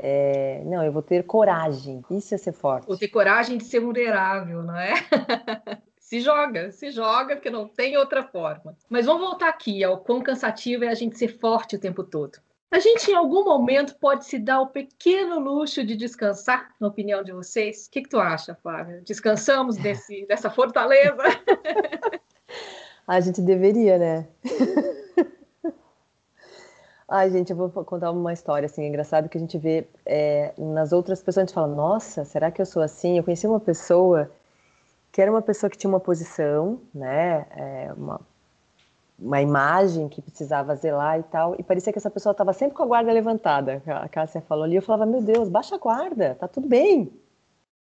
É, 0.00 0.62
não, 0.64 0.84
eu 0.84 0.92
vou 0.92 1.02
ter 1.02 1.24
coragem. 1.24 2.04
Isso 2.10 2.34
é 2.34 2.38
ser 2.38 2.52
forte. 2.52 2.86
Vou 2.86 2.96
ter 2.96 3.08
coragem 3.08 3.58
de 3.58 3.64
ser 3.64 3.80
vulnerável, 3.80 4.62
não 4.62 4.76
é? 4.76 4.94
se 5.98 6.20
joga, 6.20 6.70
se 6.70 6.90
joga, 6.90 7.34
porque 7.34 7.50
não 7.50 7.66
tem 7.66 7.96
outra 7.96 8.22
forma. 8.22 8.76
Mas 8.88 9.06
vamos 9.06 9.28
voltar 9.28 9.48
aqui 9.48 9.82
ao 9.82 9.98
quão 9.98 10.22
cansativo 10.22 10.84
é 10.84 10.88
a 10.88 10.94
gente 10.94 11.18
ser 11.18 11.28
forte 11.28 11.74
o 11.74 11.80
tempo 11.80 12.04
todo. 12.04 12.38
A 12.70 12.78
gente, 12.78 13.10
em 13.10 13.14
algum 13.14 13.44
momento, 13.44 13.96
pode 13.96 14.26
se 14.26 14.38
dar 14.38 14.60
o 14.60 14.68
pequeno 14.68 15.40
luxo 15.40 15.82
de 15.82 15.96
descansar, 15.96 16.74
na 16.78 16.88
opinião 16.88 17.22
de 17.24 17.32
vocês? 17.32 17.86
O 17.86 17.90
que, 17.90 18.02
que 18.02 18.10
tu 18.10 18.20
acha, 18.20 18.54
Flávia? 18.54 19.00
Descansamos 19.04 19.76
desse, 19.76 20.26
dessa 20.26 20.50
fortaleza? 20.50 21.16
a 23.08 23.20
gente 23.20 23.40
deveria, 23.40 23.98
né? 23.98 24.28
Ai, 27.10 27.30
gente, 27.30 27.50
eu 27.50 27.56
vou 27.56 27.70
contar 27.70 28.10
uma 28.10 28.34
história, 28.34 28.66
assim, 28.66 28.82
é 28.82 28.86
engraçado 28.86 29.30
que 29.30 29.38
a 29.38 29.40
gente 29.40 29.56
vê 29.56 29.88
é, 30.04 30.52
nas 30.58 30.92
outras 30.92 31.22
pessoas, 31.22 31.38
a 31.38 31.46
gente 31.46 31.54
fala, 31.54 31.66
nossa, 31.66 32.22
será 32.22 32.50
que 32.50 32.60
eu 32.60 32.66
sou 32.66 32.82
assim? 32.82 33.16
Eu 33.16 33.24
conheci 33.24 33.46
uma 33.46 33.58
pessoa 33.58 34.30
que 35.10 35.22
era 35.22 35.30
uma 35.30 35.40
pessoa 35.40 35.70
que 35.70 35.78
tinha 35.78 35.88
uma 35.88 36.00
posição, 36.00 36.82
né, 36.94 37.46
é, 37.56 37.92
uma, 37.96 38.20
uma 39.18 39.40
imagem 39.40 40.06
que 40.06 40.20
precisava 40.20 40.76
zelar 40.76 41.18
e 41.18 41.22
tal, 41.22 41.56
e 41.58 41.62
parecia 41.62 41.90
que 41.94 41.98
essa 41.98 42.10
pessoa 42.10 42.32
estava 42.32 42.52
sempre 42.52 42.76
com 42.76 42.82
a 42.82 42.86
guarda 42.86 43.10
levantada, 43.10 43.82
a 43.86 44.06
Cássia 44.06 44.42
falou 44.42 44.64
ali, 44.64 44.76
eu 44.76 44.82
falava, 44.82 45.06
meu 45.10 45.22
Deus, 45.22 45.48
baixa 45.48 45.76
a 45.76 45.78
guarda, 45.78 46.34
tá 46.34 46.46
tudo 46.46 46.68
bem, 46.68 47.10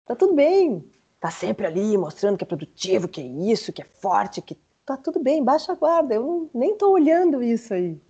tá 0.07 0.15
tudo 0.15 0.33
bem, 0.33 0.83
tá 1.19 1.29
sempre 1.29 1.67
ali 1.67 1.95
mostrando 1.99 2.35
que 2.35 2.43
é 2.43 2.47
produtivo, 2.47 3.07
que 3.07 3.21
é 3.21 3.25
isso, 3.25 3.71
que 3.71 3.83
é 3.83 3.85
forte, 3.85 4.41
que 4.41 4.57
tá 4.83 4.97
tudo 4.97 5.19
bem, 5.19 5.43
baixa 5.43 5.71
a 5.71 5.75
guarda, 5.75 6.15
eu 6.15 6.49
nem 6.51 6.75
tô 6.75 6.91
olhando 6.91 7.43
isso 7.43 7.75
aí, 7.75 8.01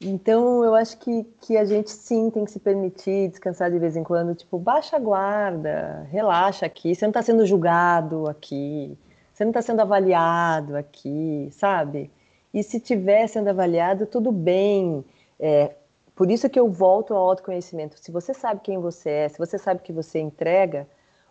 então, 0.00 0.64
eu 0.64 0.74
acho 0.74 0.98
que, 0.98 1.24
que 1.40 1.56
a 1.56 1.64
gente 1.64 1.90
sim 1.90 2.30
tem 2.30 2.44
que 2.44 2.50
se 2.50 2.60
permitir 2.60 3.28
descansar 3.28 3.70
de 3.70 3.78
vez 3.78 3.96
em 3.96 4.04
quando, 4.04 4.34
tipo, 4.34 4.58
baixa 4.58 4.96
a 4.96 4.98
guarda, 4.98 6.06
relaxa 6.10 6.66
aqui, 6.66 6.94
você 6.94 7.04
não 7.04 7.10
está 7.10 7.22
sendo 7.22 7.46
julgado 7.46 8.28
aqui, 8.28 8.98
você 9.32 9.44
não 9.44 9.50
está 9.50 9.62
sendo 9.62 9.80
avaliado 9.80 10.76
aqui, 10.76 11.48
sabe? 11.52 12.10
E 12.52 12.62
se 12.62 12.76
estiver 12.76 13.26
sendo 13.28 13.48
avaliado, 13.48 14.06
tudo 14.06 14.30
bem. 14.30 15.04
É, 15.40 15.74
por 16.14 16.30
isso 16.30 16.48
que 16.48 16.58
eu 16.60 16.70
volto 16.70 17.14
ao 17.14 17.28
autoconhecimento. 17.30 17.98
Se 17.98 18.12
você 18.12 18.34
sabe 18.34 18.60
quem 18.62 18.78
você 18.78 19.10
é, 19.10 19.28
se 19.28 19.38
você 19.38 19.58
sabe 19.58 19.80
que 19.82 19.92
você 19.92 20.20
entrega, 20.20 20.86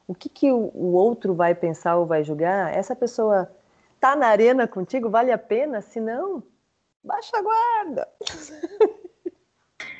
o 0.07 0.13
que, 0.15 0.29
que 0.29 0.51
o, 0.51 0.71
o 0.73 0.93
outro 0.93 1.33
vai 1.33 1.55
pensar 1.55 1.95
ou 1.97 2.05
vai 2.05 2.23
julgar? 2.23 2.73
Essa 2.75 2.95
pessoa 2.95 3.49
tá 3.99 4.15
na 4.15 4.27
arena 4.27 4.67
contigo, 4.67 5.09
vale 5.09 5.31
a 5.31 5.37
pena? 5.37 5.81
Se 5.81 5.99
não, 5.99 6.43
baixa 7.03 7.37
a 7.37 7.41
guarda. 7.41 8.07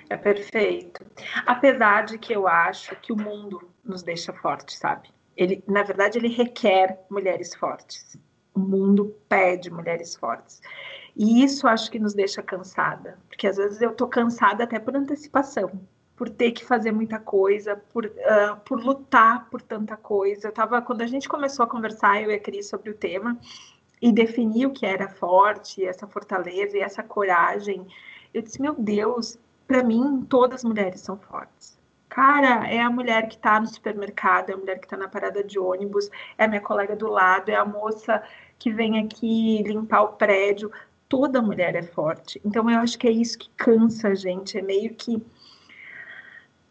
É 0.10 0.18
perfeito. 0.18 1.04
Apesar 1.46 2.06
de 2.06 2.18
que 2.18 2.34
eu 2.34 2.48
acho 2.48 2.96
que 2.98 3.12
o 3.12 3.18
mundo 3.18 3.70
nos 3.84 4.04
deixa 4.04 4.32
fortes, 4.34 4.78
sabe? 4.78 5.10
Ele, 5.36 5.64
na 5.68 5.82
verdade, 5.82 6.18
ele 6.18 6.28
requer 6.28 7.04
mulheres 7.10 7.56
fortes. 7.56 8.18
O 8.54 8.60
mundo 8.60 9.16
pede 9.28 9.72
mulheres 9.72 10.16
fortes. 10.16 10.62
E 11.16 11.44
isso 11.44 11.68
acho 11.68 11.90
que 11.92 12.00
nos 12.00 12.14
deixa 12.14 12.42
cansada, 12.42 13.20
porque 13.28 13.48
às 13.48 13.58
vezes 13.58 13.82
eu 13.82 13.94
tô 13.94 14.08
cansada 14.08 14.64
até 14.64 14.80
por 14.80 14.96
antecipação, 14.96 15.72
por 16.16 16.30
ter 16.30 16.52
que 16.52 16.66
fazer 16.66 16.92
muita 16.92 17.20
coisa, 17.20 17.76
por, 17.76 18.06
uh, 18.06 18.56
por 18.66 18.80
lutar 18.80 19.48
por 19.50 19.62
tanta 19.62 19.96
coisa. 19.96 20.48
Eu 20.48 20.52
tava, 20.52 20.82
quando 20.82 21.02
a 21.02 21.08
gente 21.08 21.30
começou 21.30 21.64
a 21.64 21.68
conversar, 21.68 22.22
eu 22.22 22.32
e 22.32 22.36
a 22.36 22.40
Cris, 22.40 22.68
sobre 22.68 22.90
o 22.90 22.96
tema, 22.96 23.40
e 24.04 24.12
definir 24.12 24.66
o 24.66 24.72
que 24.72 24.86
era 24.86 25.08
forte, 25.08 25.86
essa 25.86 26.06
fortaleza 26.06 26.78
e 26.78 26.82
essa 26.82 27.02
coragem. 27.02 27.88
Eu 28.34 28.42
disse, 28.42 28.62
meu 28.62 28.76
Deus, 28.78 29.40
para 29.66 29.82
mim 29.82 30.26
todas 30.28 30.58
as 30.58 30.64
mulheres 30.66 31.00
são 31.00 31.18
fortes. 31.18 31.80
Cara, 32.10 32.68
é 32.70 32.82
a 32.82 32.90
mulher 32.90 33.30
que 33.30 33.36
está 33.36 33.62
no 33.62 33.66
supermercado, 33.66 34.50
é 34.50 34.54
a 34.56 34.58
mulher 34.58 34.78
que 34.78 34.86
está 34.86 34.98
na 34.98 35.08
parada 35.08 35.42
de 35.42 35.58
ônibus, 35.58 36.10
é 36.38 36.44
a 36.44 36.48
minha 36.50 36.60
colega 36.60 36.98
do 36.98 37.08
lado, 37.08 37.50
é 37.50 37.56
a 37.56 37.64
moça 37.64 38.22
que 38.60 38.70
vem 38.70 39.00
aqui 39.00 39.64
limpar 39.64 40.02
o 40.02 40.10
prédio. 40.10 40.70
Toda 41.08 41.42
mulher 41.42 41.74
é 41.74 41.82
forte. 41.82 42.42
Então 42.44 42.70
eu 42.70 42.80
acho 42.80 43.00
que 43.00 43.08
é 43.08 43.12
isso 43.12 43.40
que 43.40 43.50
cansa 43.56 44.10
a 44.10 44.16
gente, 44.16 44.58
é 44.58 44.62
meio 44.62 44.94
que 44.96 45.24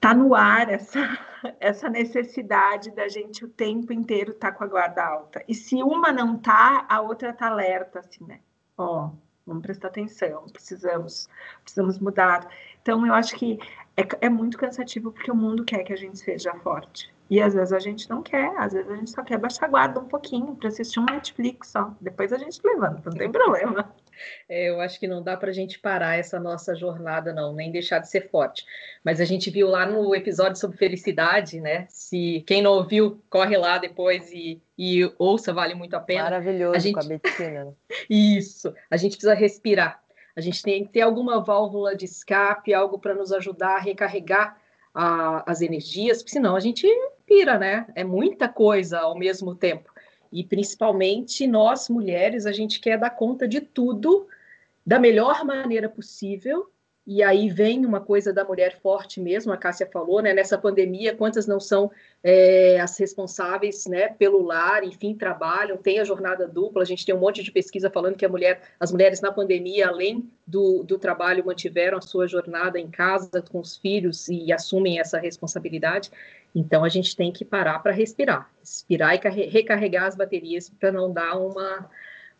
tá 0.02 0.12
no 0.12 0.34
ar 0.34 0.68
essa, 0.68 1.18
essa 1.60 1.88
necessidade 1.88 2.90
da 2.90 3.08
gente 3.08 3.44
o 3.44 3.48
tempo 3.48 3.92
inteiro 3.92 4.32
estar 4.32 4.50
tá 4.50 4.58
com 4.58 4.64
a 4.64 4.66
guarda 4.66 5.02
alta. 5.02 5.42
E 5.46 5.54
se 5.54 5.80
uma 5.80 6.12
não 6.12 6.36
tá, 6.36 6.84
a 6.88 7.00
outra 7.00 7.32
tá 7.32 7.46
alerta, 7.46 8.00
assim, 8.00 8.24
né? 8.24 8.40
Ó, 8.76 9.10
vamos 9.46 9.62
prestar 9.62 9.88
atenção, 9.88 10.44
precisamos, 10.52 11.28
precisamos 11.62 12.00
mudar. 12.00 12.48
Então, 12.82 13.06
eu 13.06 13.14
acho 13.14 13.36
que 13.36 13.60
é, 13.96 14.26
é 14.26 14.28
muito 14.28 14.58
cansativo 14.58 15.12
porque 15.12 15.30
o 15.30 15.36
mundo 15.36 15.64
quer 15.64 15.84
que 15.84 15.92
a 15.92 15.96
gente 15.96 16.18
seja 16.18 16.52
forte. 16.56 17.11
E 17.32 17.40
às 17.40 17.54
vezes 17.54 17.72
a 17.72 17.78
gente 17.78 18.10
não 18.10 18.22
quer, 18.22 18.54
às 18.58 18.74
vezes 18.74 18.90
a 18.90 18.94
gente 18.94 19.10
só 19.10 19.22
quer 19.24 19.38
baixar 19.38 19.64
a 19.64 19.68
guarda 19.70 19.98
um 19.98 20.04
pouquinho 20.04 20.54
para 20.54 20.68
assistir 20.68 21.00
um 21.00 21.06
Netflix 21.06 21.68
só. 21.68 21.90
Depois 21.98 22.30
a 22.30 22.36
gente 22.36 22.60
levanta, 22.62 23.08
não 23.08 23.16
tem 23.16 23.32
problema. 23.32 23.90
É, 24.46 24.68
eu 24.68 24.78
acho 24.82 25.00
que 25.00 25.08
não 25.08 25.22
dá 25.22 25.34
para 25.34 25.48
a 25.48 25.52
gente 25.52 25.78
parar 25.78 26.18
essa 26.18 26.38
nossa 26.38 26.74
jornada, 26.74 27.32
não, 27.32 27.54
nem 27.54 27.72
deixar 27.72 28.00
de 28.00 28.10
ser 28.10 28.28
forte. 28.28 28.66
Mas 29.02 29.18
a 29.18 29.24
gente 29.24 29.48
viu 29.48 29.66
lá 29.66 29.86
no 29.86 30.14
episódio 30.14 30.60
sobre 30.60 30.76
felicidade, 30.76 31.58
né? 31.58 31.86
Se 31.88 32.44
quem 32.46 32.60
não 32.60 32.72
ouviu, 32.72 33.24
corre 33.30 33.56
lá 33.56 33.78
depois 33.78 34.30
e, 34.30 34.60
e 34.76 35.10
ouça, 35.18 35.54
vale 35.54 35.74
muito 35.74 35.94
a 35.94 36.00
pena. 36.00 36.24
Maravilhoso 36.24 36.76
a 36.76 36.80
gente... 36.80 36.92
com 36.92 37.00
a 37.00 37.04
Betina. 37.04 37.64
Né? 37.64 37.72
Isso, 38.10 38.74
a 38.90 38.98
gente 38.98 39.12
precisa 39.12 39.32
respirar. 39.32 40.02
A 40.36 40.40
gente 40.42 40.62
tem 40.62 40.84
que 40.84 40.92
ter 40.92 41.00
alguma 41.00 41.42
válvula 41.42 41.96
de 41.96 42.04
escape, 42.04 42.74
algo 42.74 42.98
para 42.98 43.14
nos 43.14 43.32
ajudar 43.32 43.76
a 43.76 43.80
recarregar 43.80 44.60
a, 44.94 45.50
as 45.50 45.62
energias, 45.62 46.18
porque 46.18 46.32
senão 46.32 46.54
a 46.54 46.60
gente 46.60 46.86
pira, 47.32 47.58
né? 47.58 47.86
É 47.94 48.04
muita 48.04 48.46
coisa 48.46 49.00
ao 49.00 49.18
mesmo 49.18 49.54
tempo. 49.54 49.90
E 50.30 50.44
principalmente 50.44 51.46
nós, 51.46 51.88
mulheres, 51.88 52.44
a 52.44 52.52
gente 52.52 52.78
quer 52.78 52.98
dar 52.98 53.10
conta 53.10 53.48
de 53.48 53.60
tudo 53.60 54.26
da 54.84 54.98
melhor 54.98 55.42
maneira 55.44 55.88
possível. 55.88 56.68
E 57.04 57.20
aí 57.20 57.48
vem 57.48 57.84
uma 57.84 58.00
coisa 58.00 58.32
da 58.32 58.44
mulher 58.44 58.78
forte 58.80 59.20
mesmo, 59.20 59.52
a 59.52 59.56
Cássia 59.56 59.88
falou, 59.92 60.22
né? 60.22 60.32
Nessa 60.32 60.56
pandemia, 60.56 61.16
quantas 61.16 61.48
não 61.48 61.58
são 61.58 61.90
é, 62.22 62.78
as 62.80 62.96
responsáveis, 62.96 63.86
né, 63.86 64.08
pelo 64.08 64.40
lar, 64.40 64.84
enfim, 64.84 65.12
trabalham, 65.12 65.76
tem 65.76 65.98
a 65.98 66.04
jornada 66.04 66.46
dupla. 66.46 66.82
A 66.82 66.86
gente 66.86 67.04
tem 67.04 67.12
um 67.12 67.18
monte 67.18 67.42
de 67.42 67.50
pesquisa 67.50 67.90
falando 67.90 68.16
que 68.16 68.24
a 68.24 68.28
mulher, 68.28 68.60
as 68.78 68.92
mulheres 68.92 69.20
na 69.20 69.32
pandemia, 69.32 69.88
além 69.88 70.30
do, 70.46 70.84
do 70.84 70.96
trabalho, 70.96 71.44
mantiveram 71.44 71.98
a 71.98 72.02
sua 72.02 72.28
jornada 72.28 72.78
em 72.78 72.88
casa 72.88 73.42
com 73.50 73.58
os 73.58 73.76
filhos 73.76 74.28
e 74.28 74.52
assumem 74.52 75.00
essa 75.00 75.18
responsabilidade. 75.18 76.08
Então 76.54 76.84
a 76.84 76.88
gente 76.88 77.16
tem 77.16 77.32
que 77.32 77.44
parar 77.44 77.78
para 77.78 77.92
respirar, 77.92 78.50
respirar 78.60 79.14
e 79.14 79.46
recarregar 79.46 80.04
as 80.04 80.14
baterias 80.14 80.68
para 80.68 80.92
não 80.92 81.12
dar 81.12 81.36
uma, 81.38 81.88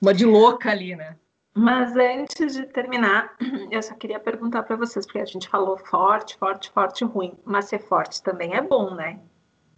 uma 0.00 0.12
de 0.12 0.26
louca 0.26 0.70
ali, 0.70 0.94
né? 0.94 1.16
Mas 1.54 1.94
antes 1.96 2.54
de 2.54 2.64
terminar, 2.66 3.36
eu 3.70 3.82
só 3.82 3.94
queria 3.94 4.18
perguntar 4.18 4.62
para 4.62 4.76
vocês, 4.76 5.04
porque 5.04 5.18
a 5.18 5.24
gente 5.24 5.48
falou 5.48 5.76
forte, 5.76 6.36
forte, 6.36 6.70
forte, 6.70 7.04
ruim, 7.04 7.34
mas 7.44 7.66
ser 7.66 7.78
forte 7.78 8.22
também 8.22 8.54
é 8.54 8.60
bom, 8.60 8.94
né? 8.94 9.18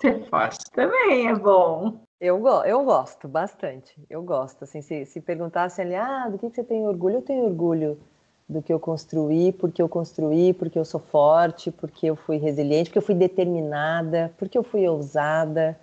Ser 0.00 0.24
forte 0.28 0.70
também 0.72 1.28
é 1.28 1.34
bom. 1.34 2.00
Eu, 2.20 2.38
go 2.38 2.64
eu 2.64 2.84
gosto 2.84 3.26
bastante, 3.26 3.94
eu 4.08 4.22
gosto. 4.22 4.64
Assim, 4.64 4.80
se, 4.80 5.04
se 5.04 5.20
perguntassem 5.20 5.84
ali, 5.84 5.94
ah, 5.94 6.28
do 6.28 6.38
que, 6.38 6.48
que 6.48 6.56
você 6.56 6.64
tem 6.64 6.86
orgulho? 6.86 7.16
Eu 7.16 7.22
tenho 7.22 7.44
orgulho 7.44 8.00
do 8.48 8.62
que 8.62 8.72
eu 8.72 8.78
construí, 8.78 9.52
porque 9.52 9.80
eu 9.80 9.88
construí, 9.88 10.52
porque 10.52 10.78
eu 10.78 10.84
sou 10.84 11.00
forte, 11.00 11.70
porque 11.70 12.06
eu 12.06 12.16
fui 12.16 12.36
resiliente, 12.36 12.90
porque 12.90 12.98
eu 12.98 13.02
fui 13.02 13.14
determinada, 13.14 14.32
porque 14.38 14.56
eu 14.56 14.62
fui 14.62 14.86
ousada. 14.86 15.78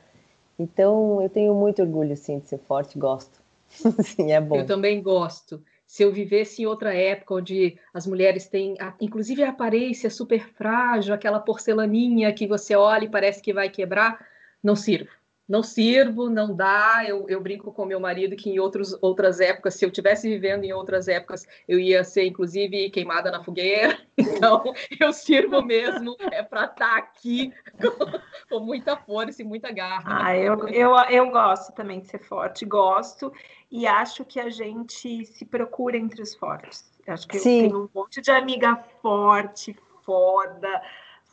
Então, 0.60 1.22
eu 1.22 1.30
tenho 1.30 1.54
muito 1.56 1.82
orgulho, 1.82 2.16
sim, 2.16 2.40
de 2.40 2.50
ser 2.50 2.60
forte, 2.60 2.98
gosto. 3.00 3.42
sim, 4.04 4.32
é 4.32 4.40
bom. 4.40 4.58
Eu 4.58 4.66
também 4.66 5.02
gosto. 5.02 5.64
Se 5.88 6.04
eu 6.04 6.12
vivesse 6.12 6.62
em 6.62 6.66
outra 6.66 6.94
época 6.94 7.36
onde 7.36 7.78
as 7.94 8.06
mulheres 8.06 8.48
têm, 8.48 8.76
inclusive 9.00 9.44
a 9.44 9.50
aparência 9.50 10.10
super 10.10 10.48
frágil, 10.54 11.14
aquela 11.14 11.40
porcelaninha 11.40 12.32
que 12.32 12.48
você 12.48 12.76
olha 12.76 13.06
e 13.06 13.10
parece 13.10 13.42
que 13.42 13.52
vai 13.52 13.70
quebrar, 13.70 14.26
não 14.64 14.76
sirvo 14.76 15.21
não 15.52 15.62
sirvo, 15.62 16.30
não 16.30 16.56
dá. 16.56 17.04
Eu, 17.06 17.26
eu 17.28 17.42
brinco 17.42 17.74
com 17.74 17.84
meu 17.84 18.00
marido 18.00 18.38
que 18.38 18.50
em 18.50 18.58
outros, 18.58 18.98
outras 19.02 19.42
épocas, 19.42 19.74
se 19.74 19.84
eu 19.84 19.92
tivesse 19.92 20.30
vivendo 20.30 20.64
em 20.64 20.72
outras 20.72 21.10
épocas, 21.10 21.46
eu 21.68 21.78
ia 21.78 22.06
ser, 22.06 22.26
inclusive, 22.26 22.90
queimada 22.90 23.30
na 23.30 23.44
fogueira. 23.44 24.00
Então, 24.42 24.64
eu 25.00 25.12
sirvo 25.14 25.64
mesmo, 25.64 26.16
é 26.32 26.42
para 26.42 26.66
estar 26.66 26.76
tá 26.76 26.98
aqui 26.98 27.54
com, 27.80 28.20
com, 28.50 28.60
muita 28.64 28.96
força 28.96 29.42
e 29.42 29.46
muita 29.46 29.72
garra. 29.72 30.26
Ah, 30.26 30.38
eu, 30.38 30.68
eu, 30.70 30.96
eu 31.10 31.30
gosto 31.32 31.74
também 31.74 32.00
de 32.00 32.08
ser 32.08 32.20
forte, 32.20 32.66
gosto, 32.66 33.32
e 33.70 33.86
acho 33.86 34.24
que 34.26 34.40
a 34.40 34.50
gente 34.50 35.26
se 35.26 35.46
procura 35.46 35.98
entre 35.98 36.22
os 36.22 36.34
fortes. 36.34 36.92
Acho 37.08 37.28
que 37.28 37.40
Sim. 37.40 37.64
eu 37.64 37.70
tenho 37.70 37.84
um 37.84 37.90
monte 37.94 38.22
de 38.22 38.32
amiga 38.32 38.76
forte, 39.02 39.76
foda, 40.04 40.82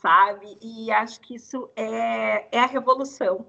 sabe? 0.01 0.57
E 0.61 0.91
acho 0.91 1.21
que 1.21 1.35
isso 1.35 1.71
é, 1.77 2.47
é 2.53 2.61
a 2.61 2.67
revolução. 2.67 3.47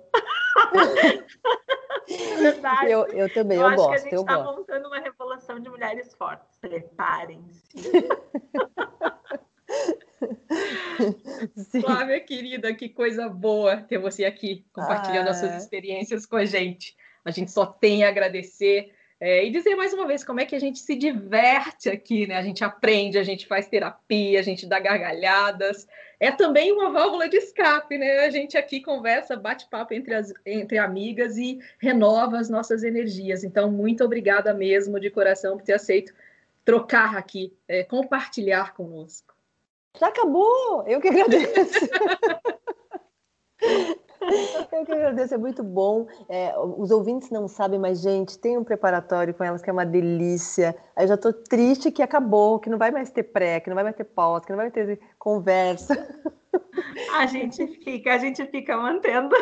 Verdade. 2.40 2.92
Eu, 2.92 3.06
eu 3.08 3.34
também, 3.34 3.58
eu, 3.58 3.64
eu 3.64 3.68
acho 3.68 3.78
gosto. 3.78 3.90
que 3.90 3.96
a 3.96 4.00
gente 4.00 4.20
está 4.20 4.44
montando 4.44 4.88
uma 4.88 5.00
revolução 5.00 5.60
de 5.60 5.70
mulheres 5.70 6.14
fortes. 6.16 6.58
Preparem-se. 6.60 7.64
Flávia, 11.82 12.20
querida, 12.20 12.74
que 12.74 12.90
coisa 12.90 13.30
boa 13.30 13.78
ter 13.78 13.98
você 13.98 14.26
aqui 14.26 14.66
compartilhando 14.74 15.28
ah. 15.28 15.32
as 15.32 15.38
suas 15.38 15.52
ah. 15.52 15.58
experiências 15.58 16.26
com 16.26 16.36
a 16.36 16.46
gente. 16.46 16.98
A 17.24 17.32
gente 17.32 17.52
só 17.52 17.66
tem 17.66 18.04
a 18.04 18.10
agradecer. 18.10 18.94
É, 19.22 19.46
e 19.46 19.52
dizer 19.52 19.76
mais 19.76 19.94
uma 19.94 20.08
vez 20.08 20.24
como 20.24 20.40
é 20.40 20.46
que 20.46 20.56
a 20.56 20.60
gente 20.60 20.80
se 20.80 20.96
diverte 20.96 21.90
aqui, 21.90 22.26
né? 22.26 22.38
A 22.38 22.42
gente 22.42 22.64
aprende, 22.64 23.18
a 23.18 23.24
gente 23.24 23.46
faz 23.46 23.68
terapia, 23.68 24.40
a 24.40 24.44
gente 24.44 24.66
dá 24.66 24.80
gargalhadas. 24.80 25.86
É 26.20 26.32
também 26.32 26.72
uma 26.72 26.90
válvula 26.90 27.28
de 27.28 27.36
escape, 27.36 27.98
né? 27.98 28.20
A 28.20 28.30
gente 28.30 28.58
aqui 28.58 28.82
conversa, 28.82 29.36
bate 29.36 29.68
papo 29.70 29.94
entre, 29.94 30.14
as, 30.14 30.34
entre 30.46 30.78
amigas 30.78 31.38
e 31.38 31.60
renova 31.80 32.38
as 32.38 32.50
nossas 32.50 32.82
energias. 32.82 33.44
Então, 33.44 33.70
muito 33.70 34.06
obrigada 34.06 34.54
mesmo 34.54 35.00
de 35.00 35.10
coração 35.10 35.58
por 35.58 35.66
ter 35.66 35.74
aceito 35.74 36.14
trocar 36.64 37.18
aqui, 37.18 37.54
é, 37.68 37.84
compartilhar 37.84 38.74
conosco. 38.74 39.36
Já 40.00 40.08
acabou! 40.08 40.86
Eu 40.88 41.02
que 41.02 41.10
agradeço. 41.10 41.90
Eu 44.72 44.86
que 44.86 44.92
agradeço, 44.92 45.34
é 45.34 45.38
muito 45.38 45.64
bom. 45.64 46.08
É, 46.28 46.54
os 46.58 46.92
ouvintes 46.92 47.30
não 47.30 47.48
sabem, 47.48 47.80
mas, 47.80 48.02
gente, 48.02 48.38
tem 48.38 48.58
um 48.58 48.64
preparatório 48.64 49.34
com 49.34 49.44
elas 49.44 49.62
que 49.62 49.70
é 49.70 49.74
uma 49.74 49.86
delícia. 49.86 50.76
Eu 50.98 51.08
já 51.08 51.18
tô 51.18 51.32
triste 51.32 51.92
que 51.92 52.02
acabou, 52.02 52.60
que 52.60 52.70
não 52.70 52.78
vai 52.78 52.92
mais 52.92 53.10
ter 53.10 53.24
pré, 53.24 53.60
que 53.60 53.70
não 53.70 53.76
vai 53.76 53.84
mais 53.84 53.96
ter 53.96 54.04
pós, 54.04 54.44
que 54.44 54.52
não 54.52 54.58
vai 54.58 54.72
ter 54.72 55.00
conversa. 55.18 55.96
A 57.18 57.26
gente 57.26 57.66
fica, 57.84 58.14
a 58.14 58.18
gente 58.18 58.46
fica 58.48 58.78
mantendo. 58.78 59.36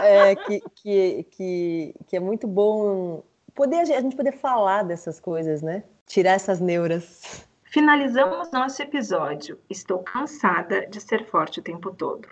É, 0.00 0.34
que, 0.36 0.62
que, 0.76 1.26
que, 1.30 1.94
que 2.06 2.16
é 2.16 2.20
muito 2.20 2.46
bom 2.46 3.22
poder 3.54 3.80
a 3.80 3.84
gente 3.84 4.14
poder 4.14 4.32
falar 4.32 4.84
dessas 4.84 5.18
coisas, 5.18 5.62
né? 5.62 5.82
Tirar 6.06 6.32
essas 6.32 6.60
neuras. 6.60 7.46
Finalizamos 7.64 8.50
nosso 8.52 8.80
episódio. 8.82 9.58
Estou 9.68 9.98
cansada 9.98 10.86
de 10.86 11.00
ser 11.00 11.26
forte 11.26 11.60
o 11.60 11.62
tempo 11.62 11.92
todo 11.92 12.28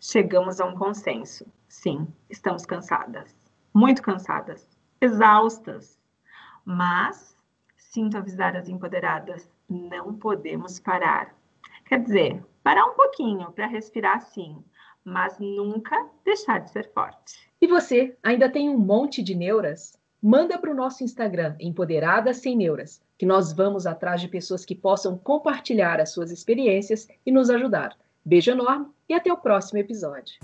chegamos 0.00 0.60
a 0.60 0.64
um 0.64 0.74
consenso. 0.74 1.46
Sim, 1.68 2.08
estamos 2.28 2.64
cansadas, 2.64 3.36
muito 3.72 4.02
cansadas, 4.02 4.66
exaustas. 5.00 6.00
Mas, 6.64 7.36
sinto 7.76 8.16
avisar 8.16 8.56
as 8.56 8.68
empoderadas, 8.68 9.48
não 9.68 10.14
podemos 10.16 10.80
parar. 10.80 11.34
Quer 11.84 12.02
dizer, 12.02 12.44
parar 12.62 12.86
um 12.86 12.94
pouquinho 12.94 13.52
para 13.52 13.66
respirar 13.66 14.20
sim, 14.20 14.64
mas 15.04 15.38
nunca 15.38 16.08
deixar 16.24 16.60
de 16.60 16.70
ser 16.70 16.90
forte. 16.92 17.50
E 17.60 17.66
você, 17.66 18.16
ainda 18.22 18.50
tem 18.50 18.68
um 18.68 18.78
monte 18.78 19.22
de 19.22 19.34
neuras? 19.34 19.98
Manda 20.22 20.58
para 20.58 20.70
o 20.70 20.74
nosso 20.74 21.02
Instagram, 21.02 21.56
Empoderadas 21.58 22.38
Sem 22.38 22.56
Neuras, 22.56 23.02
que 23.16 23.24
nós 23.24 23.52
vamos 23.52 23.86
atrás 23.86 24.20
de 24.20 24.28
pessoas 24.28 24.64
que 24.64 24.74
possam 24.74 25.16
compartilhar 25.16 25.98
as 26.00 26.12
suas 26.12 26.30
experiências 26.30 27.08
e 27.24 27.32
nos 27.32 27.48
ajudar. 27.48 27.96
Beijo 28.24 28.50
enorme 28.50 28.86
e 29.08 29.14
até 29.14 29.32
o 29.32 29.36
próximo 29.36 29.78
episódio. 29.78 30.34